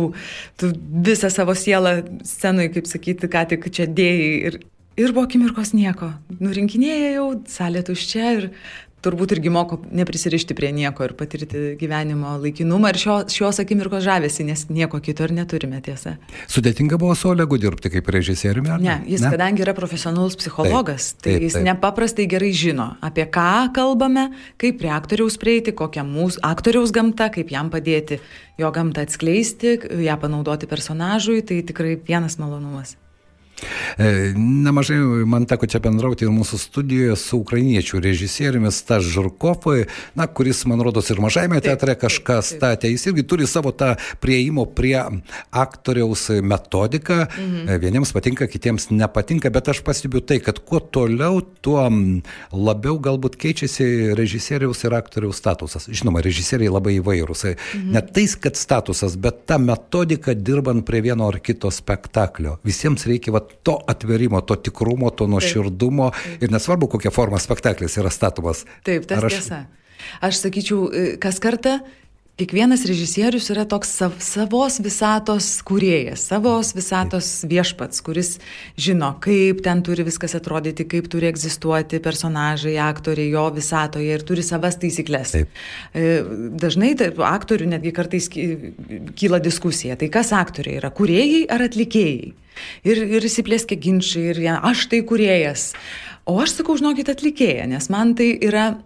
tu 0.59 0.73
visą 1.09 1.31
savo 1.33 1.55
sielą 1.59 2.01
scenui, 2.27 2.73
kaip 2.75 2.91
sakyti, 2.91 3.31
ką 3.31 3.47
tik 3.55 3.71
čia 3.71 3.87
dėjai. 3.87 4.35
Ir, 4.51 4.61
Ir 4.99 5.13
po 5.15 5.23
akimirkos 5.23 5.71
nieko. 5.79 6.09
Nurinkinėja 6.43 7.13
jau, 7.15 7.27
salė 7.47 7.85
tuščia 7.87 8.31
ir 8.35 8.47
turbūt 9.05 9.35
irgi 9.37 9.51
moko 9.53 9.79
neprisirišti 9.95 10.57
prie 10.59 10.71
nieko 10.75 11.07
ir 11.07 11.15
patirti 11.19 11.75
gyvenimo 11.81 12.35
laikinumą 12.43 12.93
ir 12.93 12.99
šio, 13.01 13.17
šios 13.33 13.61
akimirkos 13.63 14.03
žavesi, 14.05 14.47
nes 14.49 14.67
nieko 14.73 15.01
kito 15.05 15.27
ir 15.27 15.35
neturime 15.37 15.81
tiesa. 15.85 16.17
Sudėtinga 16.51 16.99
buvo 17.01 17.15
su 17.19 17.31
Olegu 17.33 17.61
dirbti 17.61 17.93
kaip 17.95 18.11
režisieriumi? 18.15 18.79
Ne, 18.83 18.99
jis 19.09 19.25
ne? 19.25 19.33
kadangi 19.35 19.65
yra 19.67 19.75
profesionalus 19.79 20.39
psichologas, 20.41 21.13
taip, 21.15 21.23
taip, 21.23 21.31
tai 21.31 21.49
jis 21.49 21.59
taip. 21.59 21.67
nepaprastai 21.71 22.29
gerai 22.31 22.53
žino, 22.57 22.91
apie 23.05 23.27
ką 23.39 23.71
kalbame, 23.77 24.29
kaip 24.61 24.81
prie 24.83 24.93
aktoriaus 24.95 25.39
prieiti, 25.41 25.75
kokia 25.77 26.07
mūsų 26.07 26.43
aktoriaus 26.47 26.95
gamta, 26.95 27.31
kaip 27.35 27.53
jam 27.55 27.73
padėti 27.75 28.23
jo 28.59 28.71
gamtą 28.75 29.07
atskleisti, 29.07 29.79
ją 30.05 30.19
panaudoti 30.21 30.71
personažui, 30.71 31.43
tai 31.47 31.63
tikrai 31.67 31.99
vienas 32.09 32.41
malonumas. 32.43 32.99
E, 33.99 34.33
nemažai 34.37 34.99
man 35.27 35.47
teko 35.49 35.67
čia 35.71 35.81
bendrauti 35.83 36.27
ir 36.27 36.33
mūsų 36.35 36.59
studijoje 36.61 37.17
su 37.19 37.41
ukrainiečių 37.43 38.01
režisieriumi 38.05 38.71
Stas 38.75 39.07
Žurkovai, 39.09 39.87
na, 40.19 40.29
kuris, 40.31 40.65
man 40.71 40.83
rodos, 40.85 41.11
ir 41.11 41.21
mažajame 41.23 41.61
teatre 41.65 41.97
kažką 41.99 42.39
statė. 42.47 42.93
Jis 42.93 43.09
irgi 43.11 43.25
turi 43.29 43.49
savo 43.51 43.73
tą 43.75 43.95
prieimo 44.23 44.67
prie 44.67 44.99
aktoriaus 45.51 46.29
metodiką. 46.43 47.21
Mhm. 47.27 47.69
E, 47.69 47.79
vieniems 47.83 48.15
patinka, 48.15 48.49
kitiems 48.51 48.91
nepatinka, 48.95 49.51
bet 49.55 49.73
aš 49.75 49.83
pastebiu 49.87 50.23
tai, 50.23 50.41
kad 50.45 50.61
kuo 50.63 50.81
toliau, 50.81 51.41
tuo 51.63 51.89
labiau 52.53 52.99
galbūt 53.03 53.39
keičiasi 53.41 54.15
režisieriaus 54.19 54.85
ir 54.87 54.97
aktoriaus 54.99 55.43
statusas. 55.43 55.89
Žinoma, 55.91 56.23
režisieriai 56.25 56.73
labai 56.73 56.99
įvairūs. 57.01 57.45
E, 57.51 57.57
mhm. 57.57 57.93
Ne 57.97 58.05
tais, 58.07 58.37
kad 58.39 58.59
statusas, 58.59 59.19
bet 59.19 59.45
ta 59.51 59.59
metodika 59.59 60.35
dirbant 60.35 60.87
prie 60.87 61.03
vieno 61.05 61.29
ar 61.29 61.41
kito 61.43 61.71
spektaklio. 61.73 62.59
Visiems 62.67 63.07
reikia 63.09 63.35
va, 63.35 63.43
to 63.63 63.79
atverimo, 63.91 64.41
to 64.41 64.57
tikrumo, 64.69 65.11
to 65.11 65.27
nuoširdumo 65.31 66.11
ir 66.41 66.53
nesvarbu, 66.53 66.89
kokia 66.95 67.13
forma 67.15 67.41
spektaklis 67.43 67.99
yra 68.01 68.13
statomas. 68.15 68.65
Taip, 68.87 69.09
tas 69.09 69.25
aš... 69.25 69.39
tiesa. 69.39 69.65
Aš 70.25 70.43
sakyčiau, 70.45 70.85
e, 70.95 71.07
kas 71.21 71.41
kartą 71.43 71.79
kiekvienas 72.39 72.85
režisierius 72.87 73.49
yra 73.51 73.65
toks 73.67 73.91
sav, 73.99 74.13
savos 74.23 74.79
visatos 74.83 75.49
kūrėjas, 75.67 76.29
savos 76.31 76.71
visatos 76.77 77.31
viešpats, 77.51 78.03
kuris 78.07 78.37
žino, 78.79 79.11
kaip 79.25 79.65
ten 79.67 79.83
turi 79.87 80.07
viskas 80.07 80.37
atrodyti, 80.39 80.87
kaip 80.87 81.09
turi 81.11 81.31
egzistuoti 81.33 81.99
personažai, 82.05 82.77
aktoriai 82.85 83.33
jo 83.33 83.45
visatoje 83.57 84.15
ir 84.15 84.23
turi 84.29 84.47
savas 84.47 84.79
taisyklės. 84.79 85.35
Taip. 85.35 85.63
E, 85.99 86.07
dažnai 86.63 86.93
taip, 87.01 87.19
aktorių 87.27 87.73
netgi 87.75 87.95
kartais 87.97 88.31
kyla 88.31 89.43
diskusija, 89.43 89.99
tai 89.99 90.11
kas 90.15 90.31
aktoriai 90.37 90.79
yra, 90.79 90.95
kūrėjai 90.95 91.49
ar 91.51 91.67
atlikėjai? 91.67 92.35
Ir, 92.87 93.03
ir 93.19 93.27
įsiplėskė 93.27 93.79
ginčiai, 93.83 94.31
ir 94.33 94.45
aš 94.59 94.89
tai 94.93 95.03
kuriejas. 95.07 95.73
O 96.29 96.37
aš 96.43 96.59
sakau, 96.59 96.77
žinokit, 96.79 97.11
atlikėja, 97.11 97.67
nes 97.71 97.87
man 97.91 98.15
tai 98.19 98.35
yra 98.45 98.77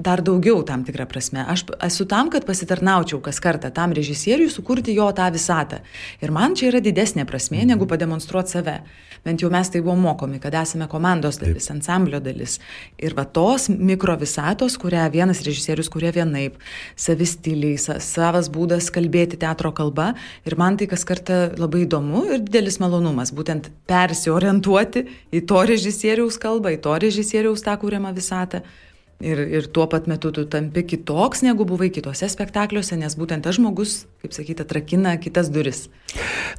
dar 0.00 0.22
daugiau 0.24 0.62
tam 0.64 0.84
tikrą 0.84 1.06
prasme. 1.08 1.44
Aš 1.48 1.66
esu 1.84 2.06
tam, 2.08 2.30
kad 2.32 2.46
pasitarnaučiau 2.48 3.20
kas 3.24 3.40
kartą 3.42 3.70
tam 3.74 3.92
režisieriui 3.96 4.50
sukurti 4.50 4.94
jo 4.96 5.10
tą 5.12 5.28
visatą. 5.32 5.82
Ir 6.24 6.32
man 6.32 6.56
čia 6.56 6.70
yra 6.70 6.80
didesnė 6.84 7.26
prasme, 7.28 7.62
negu 7.68 7.88
pademonstruoti 7.90 8.56
save. 8.56 8.80
Bent 9.20 9.42
jau 9.44 9.50
mes 9.52 9.68
tai 9.68 9.82
buvom 9.84 10.00
mokomi, 10.00 10.38
kad 10.40 10.54
esame 10.56 10.86
komandos 10.88 11.36
dalis, 11.42 11.66
Taip. 11.68 11.76
ansamblio 11.76 12.22
dalis. 12.24 12.56
Ir 12.96 13.12
va 13.18 13.26
tos 13.28 13.68
mikrovisatos, 13.68 14.78
kurią 14.80 15.04
vienas 15.12 15.42
režisierius 15.44 15.92
kuria 15.92 16.12
vienaip, 16.16 16.56
savistiliai, 16.96 17.76
sa, 17.76 17.98
savas 18.00 18.48
būdas 18.48 18.88
kalbėti 18.94 19.36
teatro 19.40 19.74
kalba. 19.76 20.14
Ir 20.48 20.56
man 20.56 20.80
tai 20.80 20.88
kas 20.88 21.04
kartą 21.04 21.50
labai 21.60 21.84
įdomu 21.84 22.24
ir 22.30 22.40
didelis 22.46 22.80
malonumas 22.80 23.34
būtent 23.36 23.68
persiorientuoti 23.90 25.04
į 25.36 25.44
to 25.44 25.64
režisieriaus 25.68 26.40
kalbą, 26.40 26.72
į 26.72 26.80
to 26.88 26.96
režisieriaus 27.04 27.66
tą 27.66 27.76
kūriamą 27.76 28.16
visatą. 28.16 28.64
Ir, 29.20 29.36
ir 29.52 29.66
tuo 29.68 29.84
pat 29.84 30.06
metu 30.08 30.30
tu 30.32 30.46
tampi 30.48 30.80
kitoks, 30.88 31.42
negu 31.44 31.66
buvai 31.68 31.90
kitose 31.92 32.24
spektakliuose, 32.32 32.96
nes 32.96 33.12
būtent 33.20 33.44
tas 33.44 33.58
žmogus, 33.58 34.06
kaip 34.22 34.32
sakyti, 34.32 34.64
atrakina 34.64 35.12
kitas 35.20 35.50
duris. 35.52 35.82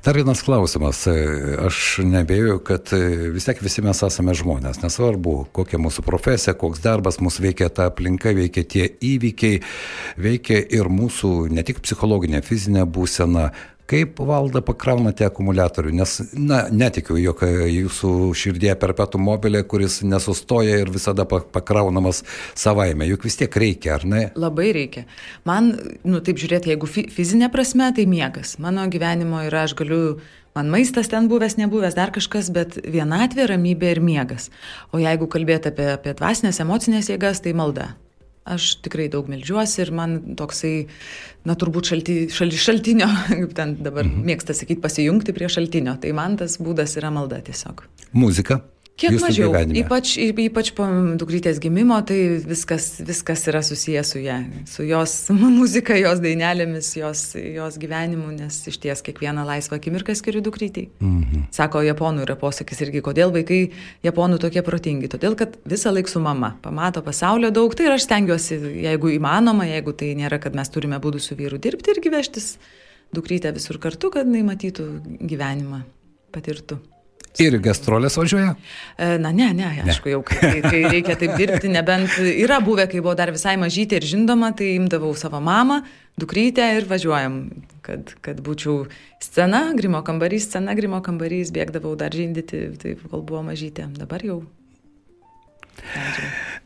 Dar 0.05 0.13
vienas 0.13 0.43
klausimas. 0.45 0.99
Aš 1.09 2.03
nebėjau, 2.05 2.59
kad 2.65 2.93
vis 3.33 3.49
tiek 3.49 3.63
visi 3.65 3.81
mes 3.81 4.03
esame 4.05 4.35
žmonės. 4.37 4.83
Nesvarbu, 4.85 5.35
kokia 5.57 5.81
mūsų 5.81 6.05
profesija, 6.05 6.53
koks 6.53 6.83
darbas 6.85 7.17
mūsų 7.17 7.47
veikia 7.47 7.71
ta 7.73 7.89
aplinka, 7.89 8.35
veikia 8.37 8.63
tie 8.75 8.85
įvykiai, 9.09 9.63
veikia 10.21 10.61
ir 10.61 10.89
mūsų 10.93 11.49
ne 11.49 11.65
tik 11.65 11.81
psichologinė, 11.81 12.43
fizinė 12.45 12.85
būsena, 12.85 13.49
Kaip 13.89 14.19
valda 14.25 14.61
pakraunate 14.65 15.25
akumuliatorių? 15.27 15.93
Nes, 15.97 16.17
na, 16.37 16.63
netikiu, 16.71 17.17
jog 17.21 17.43
jūsų 17.47 18.11
širdie 18.37 18.71
perpetų 18.79 19.21
mobilė, 19.21 19.63
kuris 19.67 19.99
nesustoja 20.05 20.81
ir 20.83 20.91
visada 20.93 21.25
pakraunamas 21.27 22.23
savaime. 22.57 23.07
Juk 23.09 23.25
vis 23.27 23.39
tiek 23.41 23.57
reikia, 23.63 23.95
ar 23.97 24.05
ne? 24.07 24.25
Labai 24.39 24.71
reikia. 24.77 25.05
Man, 25.47 25.73
nu 26.07 26.21
taip 26.23 26.39
žiūrėti, 26.41 26.73
jeigu 26.75 26.89
fizinė 26.89 27.51
prasme, 27.53 27.89
tai 27.95 28.07
miegas. 28.09 28.57
Mano 28.63 28.85
gyvenimo 28.91 29.43
yra, 29.47 29.65
aš 29.67 29.75
galiu 29.81 30.03
Man 30.51 30.67
maistas 30.67 31.07
ten 31.07 31.29
buvęs, 31.31 31.55
nebuvęs, 31.55 31.95
dar 31.95 32.11
kažkas, 32.11 32.49
bet 32.51 32.75
vienatvė, 32.83 33.45
ramybė 33.53 33.93
ir 33.93 34.01
miegas. 34.03 34.49
O 34.91 34.99
jeigu 34.99 35.29
kalbėti 35.31 35.71
apie, 35.71 35.85
apie 35.93 36.11
dvasinės, 36.19 36.59
emocinės 36.59 37.07
jėgas, 37.07 37.39
tai 37.45 37.53
malda. 37.55 37.93
Aš 38.41 38.71
tikrai 38.81 39.05
daug 39.13 39.27
melžiuosi 39.29 39.83
ir 39.83 39.91
man 39.93 40.15
toksai, 40.39 40.87
na 41.45 41.53
turbūt 41.53 41.91
šalti, 41.91 42.15
šal, 42.33 42.49
šaltinio, 42.57 43.09
kaip 43.29 43.55
ten 43.57 43.75
dabar 43.85 44.07
mhm. 44.07 44.25
mėgsta 44.31 44.57
sakyti, 44.57 44.81
pasijungti 44.81 45.35
prie 45.37 45.49
šaltinio. 45.51 45.97
Tai 46.01 46.13
man 46.17 46.39
tas 46.41 46.57
būdas 46.61 46.97
yra 46.97 47.13
malda 47.13 47.41
tiesiog. 47.45 47.85
Muzika. 48.17 48.63
Kiek 48.99 49.15
mažiau, 49.17 49.49
gyvenime. 49.49 49.79
ypač, 49.81 50.11
ypač 50.19 50.69
po 50.77 50.85
dukrytės 51.17 51.57
gimimo, 51.63 51.95
tai 52.05 52.17
viskas, 52.45 52.99
viskas 53.01 53.45
yra 53.49 53.63
susijęs 53.65 54.11
su 54.13 54.19
ją, 54.21 54.35
su 54.69 54.85
jos 54.85 55.15
muzika, 55.59 55.95
jos 55.97 56.21
dainelėmis, 56.21 56.91
jos, 56.99 57.23
jos 57.39 57.79
gyvenimu, 57.81 58.29
nes 58.35 58.59
iš 58.69 58.77
ties 58.83 59.01
kiekvieną 59.07 59.45
laisvą 59.47 59.79
akimirką 59.79 60.13
skiriu 60.17 60.43
dukrytei. 60.45 60.89
Mhm. 60.99 61.47
Sako, 61.55 61.81
japonų 61.87 62.27
yra 62.27 62.37
posakis 62.37 62.83
irgi, 62.85 63.01
kodėl 63.05 63.33
vaikai 63.33 63.61
japonų 64.05 64.37
tokie 64.43 64.61
protingi. 64.65 65.09
Todėl, 65.11 65.39
kad 65.39 65.57
visą 65.65 65.95
laiką 65.95 66.11
su 66.11 66.21
mama 66.21 66.53
pamato 66.61 67.01
pasaulio 67.05 67.49
daug, 67.49 67.73
tai 67.73 67.89
ir 67.89 67.97
aš 67.97 68.05
stengiuosi, 68.05 68.59
jeigu 68.85 69.15
įmanoma, 69.15 69.65
jeigu 69.71 69.95
tai 69.97 70.13
nėra, 70.19 70.37
kad 70.43 70.57
mes 70.57 70.69
turime 70.69 71.01
būdų 71.01 71.23
su 71.23 71.39
vyru 71.39 71.57
dirbti 71.61 71.95
irgi 71.95 72.13
vežtis 72.13 72.53
dukrytę 73.15 73.51
visur 73.55 73.81
kartu, 73.81 74.13
kad 74.13 74.29
jinai 74.29 74.45
matytų 74.47 74.87
gyvenimą, 75.25 75.83
patirtų. 76.35 76.79
Ir 77.39 77.55
gastrolės 77.63 78.17
važiuoja? 78.19 78.55
E, 78.97 79.13
na, 79.23 79.31
ne, 79.31 79.51
ne, 79.55 79.69
aišku, 79.85 80.09
ne. 80.09 80.15
jau 80.17 80.21
kai, 80.27 80.51
kai 80.65 80.81
reikia 80.91 81.15
taip 81.19 81.37
dirbti, 81.39 81.71
nebent 81.71 82.17
yra 82.19 82.59
buvę, 82.63 82.89
kai 82.91 82.99
buvo 82.99 83.15
dar 83.15 83.31
visai 83.31 83.55
mažytė 83.61 84.01
ir 84.01 84.07
žindoma, 84.11 84.51
tai 84.57 84.73
imdavau 84.75 85.13
savo 85.15 85.39
mamą, 85.43 85.81
dukrytę 86.19 86.67
ir 86.77 86.89
važiuojam, 86.91 87.37
kad, 87.87 88.15
kad 88.25 88.41
būčiau 88.43 88.83
scena, 89.23 89.69
grimo 89.79 90.03
kambarys, 90.07 90.49
scena, 90.51 90.75
grimo 90.77 90.99
kambarys, 91.05 91.53
bėgdavau 91.55 91.95
dar 91.99 92.11
žindyti, 92.15 92.65
taip, 92.81 93.07
kol 93.07 93.23
buvo 93.23 93.45
mažytė. 93.47 93.87
Dabar 93.95 94.27
jau. 94.27 94.41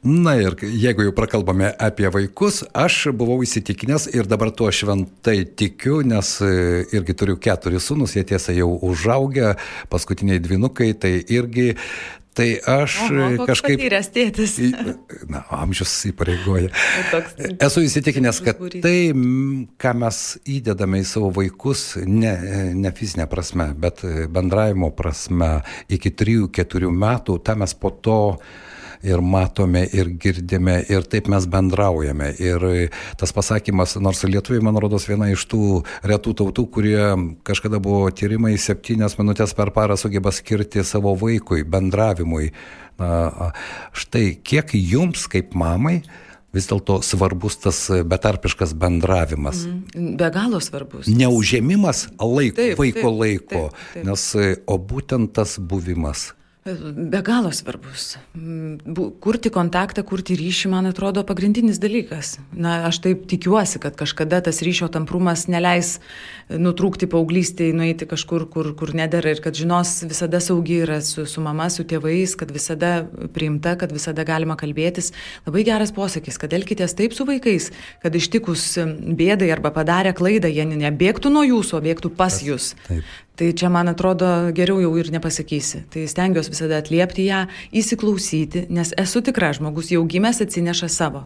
Na 0.06 0.36
ir 0.38 0.54
jeigu 0.62 1.08
jau 1.08 1.13
prakalbame 1.18 1.72
apie 1.82 2.06
vaikus, 2.13 2.60
aš 2.78 3.08
buvau 3.18 3.39
įsitikinęs 3.41 4.06
ir 4.13 4.28
dabar 4.30 4.52
tuo 4.54 4.68
šventai 4.70 5.39
tikiu, 5.58 6.04
nes 6.06 6.36
e, 6.46 6.52
irgi 6.94 7.15
turiu 7.18 7.39
keturis 7.41 7.88
sunus, 7.89 8.13
jie 8.13 8.22
tiesa 8.30 8.54
jau 8.54 8.70
užaugę, 8.86 9.56
paskutiniai 9.89 10.44
dvinukai, 10.44 10.94
tai 10.94 11.18
irgi 11.26 11.74
Tai 12.36 12.50
aš 12.68 12.96
Oho, 13.15 13.46
kažkaip... 13.48 13.78
Patyręs 13.80 14.10
tėtis. 14.12 14.56
Na, 15.32 15.46
amžius 15.56 15.94
įpareigoja. 16.10 16.68
Esu 17.63 17.86
įsitikinęs, 17.86 18.41
kad 18.44 18.60
tai, 18.84 18.98
ką 19.80 19.94
mes 20.02 20.20
įdedame 20.44 21.00
į 21.00 21.06
savo 21.08 21.30
vaikus, 21.38 21.94
ne, 22.04 22.34
ne 22.76 22.91
fizinė 22.91 23.30
prasme, 23.32 23.70
bet 23.80 24.04
bendravimo 24.36 24.91
prasme, 25.00 25.62
iki 25.88 26.12
3-4 26.12 26.91
metų, 26.91 27.39
tą 27.39 27.56
mes 27.63 27.78
po 27.80 27.96
to 28.04 28.20
ir 29.06 29.22
matome, 29.22 29.86
ir 29.94 30.10
girdime, 30.22 30.80
ir 30.89 31.06
taip 31.10 31.30
mes 31.32 31.46
bendraujame. 31.50 32.32
Ir 32.41 32.65
tas 33.20 33.34
pasakymas, 33.36 33.96
nors 34.02 34.24
lietuviai, 34.26 34.63
man 34.65 34.80
rodos, 34.82 35.08
viena 35.10 35.30
iš 35.32 35.46
tų 35.52 35.62
retų 36.08 36.36
tautų, 36.41 36.68
kurie 36.74 37.00
kažkada 37.48 37.82
buvo 37.84 38.10
tyrimai, 38.15 38.56
septynias 38.62 39.18
minutės 39.22 39.56
per 39.58 39.74
parą 39.76 39.98
sugeba 40.00 40.34
skirti 40.36 40.84
savo 40.86 41.15
vaikui, 41.20 41.63
bendravimui. 41.63 42.52
Na, 43.00 43.52
štai 43.96 44.38
kiek 44.39 44.72
jums 44.80 45.28
kaip 45.32 45.52
mamai 45.58 46.00
vis 46.56 46.70
dėlto 46.70 47.02
svarbus 47.04 47.58
tas 47.60 47.80
betarpiškas 48.08 48.72
bendravimas. 48.80 49.65
Mm, 49.68 50.15
be 50.20 50.30
galo 50.32 50.62
svarbus. 50.63 51.10
Neužėmimas 51.12 52.06
laiko, 52.15 52.56
taip, 52.62 52.80
vaiko 52.80 53.02
taip, 53.02 53.20
laiko, 53.20 53.65
taip, 53.74 53.91
taip. 53.98 54.08
nes 54.08 54.26
o 54.63 54.80
būtent 54.80 55.36
tas 55.36 55.58
buvimas. 55.60 56.30
Be 56.65 57.19
galo 57.21 57.51
svarbus. 57.54 58.15
Kurti 59.21 59.51
kontaktą, 59.54 60.01
kurti 60.01 60.34
ryšį, 60.34 60.71
man 60.73 60.88
atrodo, 60.89 61.21
pagrindinis 61.21 61.78
dalykas. 61.78 62.39
Na, 62.58 62.88
aš 62.88 63.04
taip 63.04 63.28
tikiuosi, 63.30 63.78
kad 63.84 63.93
kažkada 63.99 64.39
tas 64.47 64.63
ryšio 64.65 64.88
tamprumas 64.89 65.43
neleis 65.45 65.99
nutrūkti 66.49 67.06
paauglystėje, 67.12 67.75
nueiti 67.78 68.08
kažkur, 68.10 68.47
kur, 68.49 68.71
kur 68.80 68.95
nedara 68.97 69.36
ir 69.36 69.43
kad 69.45 69.54
žinos 69.54 69.91
visada 70.10 70.41
saugi 70.41 70.80
yra 70.88 70.97
su, 71.06 71.28
su 71.30 71.43
mama, 71.45 71.67
su 71.69 71.86
tėvais, 71.86 72.34
kad 72.34 72.49
visada 72.49 72.95
priimta, 73.38 73.75
kad 73.78 73.93
visada 73.93 74.25
galima 74.25 74.58
kalbėtis. 74.58 75.12
Labai 75.45 75.67
geras 75.69 75.93
posakis, 75.93 76.41
kad 76.41 76.58
elkitės 76.58 76.97
taip 76.97 77.13
su 77.13 77.30
vaikais, 77.30 77.69
kad 78.01 78.17
ištikus 78.17 78.71
bėdai 79.21 79.51
arba 79.54 79.69
padarę 79.78 80.17
klaidą, 80.17 80.49
jie 80.49 80.65
nebėgtų 80.73 81.30
nuo 81.30 81.45
jūsų, 81.45 81.78
o 81.78 81.86
bėgtų 81.86 82.15
pas 82.17 82.41
jūs. 82.41 82.73
Taip. 82.89 83.06
Tai 83.36 83.50
čia, 83.52 83.69
man 83.71 83.91
atrodo, 83.91 84.28
geriau 84.56 84.80
jau 84.80 84.93
ir 84.95 85.10
nepasakysi. 85.12 85.86
Tai 85.91 86.06
stengiuosi 86.08 86.54
visada 86.54 86.80
atliepti 86.80 87.28
ją, 87.28 87.45
įsiklausyti, 87.76 88.67
nes 88.71 88.93
esu 89.02 89.21
tikra, 89.26 89.52
žmogus 89.58 89.91
jau 89.91 90.04
gimęs 90.08 90.39
atsineša 90.45 90.89
savo. 90.91 91.26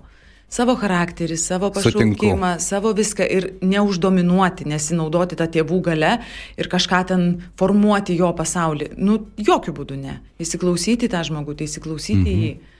Savo 0.49 0.73
charakterį, 0.81 1.35
savo 1.37 1.69
pašaukimą, 1.69 2.55
savo 2.57 2.95
viską 2.97 3.27
ir 3.29 3.45
neuždominuoti, 3.61 4.65
nesinaudoti 4.71 5.37
tą 5.37 5.45
tėvų 5.53 5.77
gale 5.85 6.15
ir 6.57 6.69
kažką 6.71 7.03
ten 7.11 7.27
formuoti 7.61 8.17
jo 8.17 8.31
pasaulį. 8.33 8.95
Nu, 8.97 9.19
jokių 9.37 9.75
būdų 9.77 9.99
ne. 10.01 10.17
Įsiklausyti 10.41 11.11
tą 11.13 11.21
žmogų, 11.27 11.59
tai 11.59 11.69
įsiklausyti 11.69 12.33
mhm. 12.33 12.47
jį. 12.47 12.79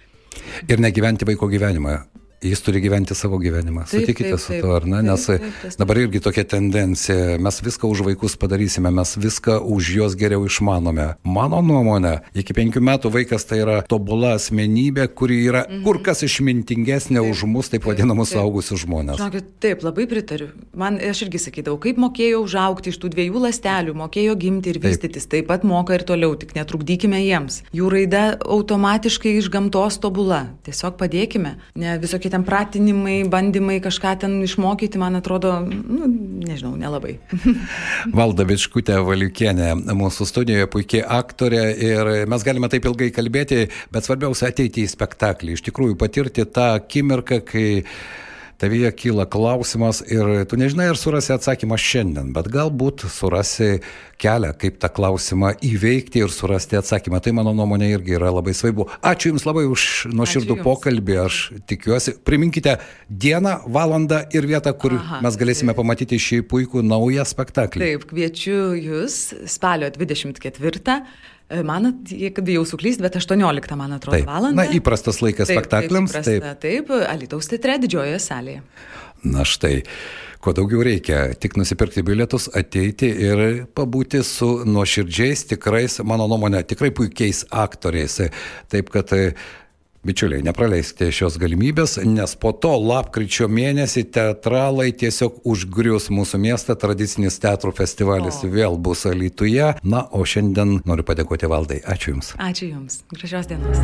Ir 0.74 0.82
negyventi 0.82 1.30
vaiko 1.30 1.50
gyvenimą 1.52 2.00
jis 2.42 2.62
turi 2.62 2.82
gyventi 2.82 3.16
savo 3.16 3.38
gyvenimą. 3.42 3.84
Taip, 3.90 4.04
Sutikite 4.04 4.30
taip, 4.30 4.40
su 4.40 4.60
tuo, 4.62 4.76
ar 4.78 4.86
ne? 4.88 5.02
Nes 5.04 5.26
taip, 5.28 5.44
taip, 5.62 5.78
dabar 5.80 6.00
irgi 6.04 6.22
tokia 6.24 6.46
tendencija, 6.48 7.38
mes 7.42 7.60
viską 7.66 7.90
už 7.90 8.04
vaikus 8.08 8.38
padarysime, 8.40 8.92
mes 8.96 9.16
viską 9.20 9.60
už 9.60 9.92
juos 9.98 10.16
geriau 10.20 10.46
išmanome. 10.48 11.10
Mano 11.24 11.62
nuomonė, 11.66 12.20
iki 12.38 12.56
penkių 12.56 12.84
metų 12.86 13.12
vaikas 13.14 13.48
tai 13.50 13.62
yra 13.64 13.80
tobula 13.90 14.36
asmenybė, 14.38 15.10
kuri 15.12 15.42
yra 15.50 15.66
mhm. 15.66 15.84
kur 15.88 16.00
kas 16.06 16.24
išmintingesnė 16.28 17.20
taip, 17.20 17.32
už 17.34 17.44
mus, 17.50 17.72
taip 17.74 17.88
vadinamus 17.90 18.34
saugusius 18.36 18.86
žmonės. 18.86 19.20
Žinokit, 19.20 19.52
taip, 19.64 19.84
labai 19.88 20.08
pritariu. 20.12 20.52
Man, 20.78 21.02
aš 21.04 21.26
irgi 21.28 21.44
sakydavau, 21.50 21.80
kaip 21.84 22.00
mokėjau 22.00 22.44
užaukti 22.46 22.94
iš 22.94 23.02
tų 23.02 23.12
dviejų 23.16 23.44
lastelių, 23.50 23.98
mokėjo 24.00 24.38
gimti 24.40 24.74
ir 24.74 24.82
vystytis, 24.84 25.28
taip, 25.28 25.40
taip 25.40 25.52
pat 25.52 25.68
moka 25.68 25.96
ir 25.98 26.04
toliau, 26.08 26.36
tik 26.40 26.56
netrukdykime 26.58 27.20
jiems. 27.24 27.62
Jų 27.76 27.90
raida 27.94 28.24
automatiškai 28.44 29.36
iš 29.40 29.50
gamtos 29.54 30.00
tobula. 30.04 30.42
Tiesiog 30.68 30.98
padėkime. 31.00 31.56
Ne 31.80 31.96
visokie 32.02 32.29
kažkokie 32.30 32.38
ten 32.38 32.44
pratinimai, 32.46 33.28
bandymai 33.30 33.80
kažką 33.82 34.20
ten 34.20 34.44
išmokyti, 34.44 34.98
man 34.98 35.16
atrodo, 35.16 35.60
nu, 35.62 36.08
nežinau, 36.46 36.78
nelabai. 36.78 37.20
Valda 38.18 38.46
Vičkutė 38.46 39.02
Valiukienė, 39.02 39.74
mūsų 39.94 40.28
studijoje 40.28 40.70
puikiai 40.70 41.04
aktorė 41.04 41.76
ir 41.76 42.28
mes 42.30 42.44
galime 42.44 42.70
taip 42.70 42.86
ilgai 42.86 43.12
kalbėti, 43.12 43.70
bet 43.92 44.06
svarbiausia 44.06 44.50
ateiti 44.50 44.86
į 44.86 44.92
spektaklį, 44.94 45.58
iš 45.58 45.66
tikrųjų 45.70 45.98
patirti 45.98 46.46
tą 46.46 46.76
akimirką, 46.80 47.42
kai 47.46 47.68
tavyje 48.60 48.92
kyla 48.92 49.26
klausimas 49.32 50.02
ir 50.04 50.46
tu 50.50 50.60
nežinai, 50.60 50.90
ar 50.92 51.00
surasi 51.00 51.34
atsakymą 51.36 51.78
šiandien, 51.80 52.34
bet 52.36 52.50
galbūt 52.52 53.06
surasi 53.10 53.80
kelią, 54.20 54.52
kaip 54.60 54.80
tą 54.84 54.90
klausimą 54.92 55.54
įveikti 55.64 56.24
ir 56.24 56.34
surasti 56.34 56.80
atsakymą. 56.80 57.22
Tai 57.24 57.34
mano 57.40 57.54
nuomonė 57.56 57.92
irgi 57.94 58.18
yra 58.18 58.34
labai 58.36 58.54
svarbu. 58.58 58.90
Ačiū 59.00 59.32
Jums 59.32 59.48
labai 59.48 59.66
už 59.70 59.86
nuoširdų 60.12 60.60
pokalbį, 60.66 61.18
aš 61.24 61.40
tikiuosi. 61.70 62.18
Priminkite 62.28 62.78
dieną, 63.10 63.56
valandą 63.72 64.26
ir 64.36 64.48
vietą, 64.50 64.76
kur 64.76 64.98
Aha, 65.00 65.24
mes 65.24 65.40
galėsime 65.40 65.72
taip. 65.72 65.80
pamatyti 65.80 66.20
šį 66.20 66.44
puikų 66.52 66.84
naują 66.84 67.26
spektaklį. 67.30 67.86
Taip, 67.86 68.08
kviečiu 68.12 68.60
Jūs 68.76 69.22
spalio 69.48 69.92
24. 69.96 71.00
E, 71.50 71.64
man, 71.66 71.90
kad 72.36 72.50
jau 72.54 72.64
suklyst, 72.68 73.02
bet 73.02 73.18
18, 73.18 73.76
man 73.80 73.98
atrodo, 73.98 74.20
taip. 74.20 74.30
valandą. 74.30 74.62
Na, 74.62 74.68
įprastas 74.78 75.18
laikas 75.24 75.50
taip, 75.50 75.58
spektakliams. 75.58 76.14
Taip, 76.14 76.28
įprasta, 76.30 76.56
taip. 76.62 76.90
taip, 76.90 77.08
Alitaus 77.10 77.50
teatre 77.50 77.80
didžiojoje 77.82 78.20
salėje. 78.22 78.62
Na 79.26 79.44
štai, 79.48 79.80
ko 80.46 80.54
daugiau 80.56 80.84
reikia, 80.86 81.24
tik 81.42 81.58
nusipirkti 81.60 82.04
bilietus, 82.06 82.48
ateiti 82.56 83.10
ir 83.26 83.42
pabūti 83.76 84.22
su 84.24 84.52
nuoširdžiais, 84.70 85.48
tikrais, 85.56 85.98
mano 86.08 86.30
nuomonė, 86.30 86.62
tikrai 86.70 86.94
puikiais 86.96 87.44
aktoriais. 87.50 88.22
Taip 88.72 88.94
kad 88.94 89.12
Bičiuliai, 90.00 90.40
nepraleiskite 90.48 91.10
šios 91.12 91.36
galimybės, 91.42 91.98
nes 92.08 92.32
po 92.40 92.54
to 92.56 92.72
lapkričio 92.80 93.50
mėnesį 93.52 94.06
teatralai 94.16 94.94
tiesiog 94.96 95.42
užgrius 95.44 96.08
mūsų 96.16 96.40
miestą, 96.40 96.78
tradicinis 96.80 97.36
teatrų 97.44 97.74
festivalis 97.76 98.40
o. 98.40 98.48
vėl 98.54 98.78
bus 98.80 99.04
Alytuje. 99.10 99.74
Na, 99.84 100.06
o 100.16 100.24
šiandien 100.24 100.78
noriu 100.88 101.04
padėkoti 101.04 101.50
valdai. 101.52 101.82
Ačiū 101.84 102.14
Jums. 102.14 102.32
Ačiū 102.40 102.70
Jums. 102.70 103.02
Gražios 103.12 103.52
dienos. 103.52 103.84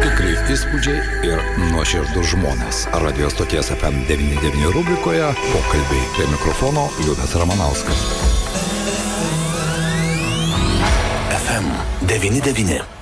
Tikrai 0.00 0.32
įspūdžiai 0.56 1.28
ir 1.28 1.44
nuoširdus 1.74 2.32
žmonės. 2.32 2.86
Radio 3.04 3.28
stoties 3.34 3.68
FM99 3.76 4.72
rubrikoje 4.72 5.28
pokalbiai 5.50 6.08
prie 6.16 6.30
mikrofono 6.32 6.88
Liudas 7.04 7.36
Ramanauskas. 7.36 8.08
FM99. 11.36 13.01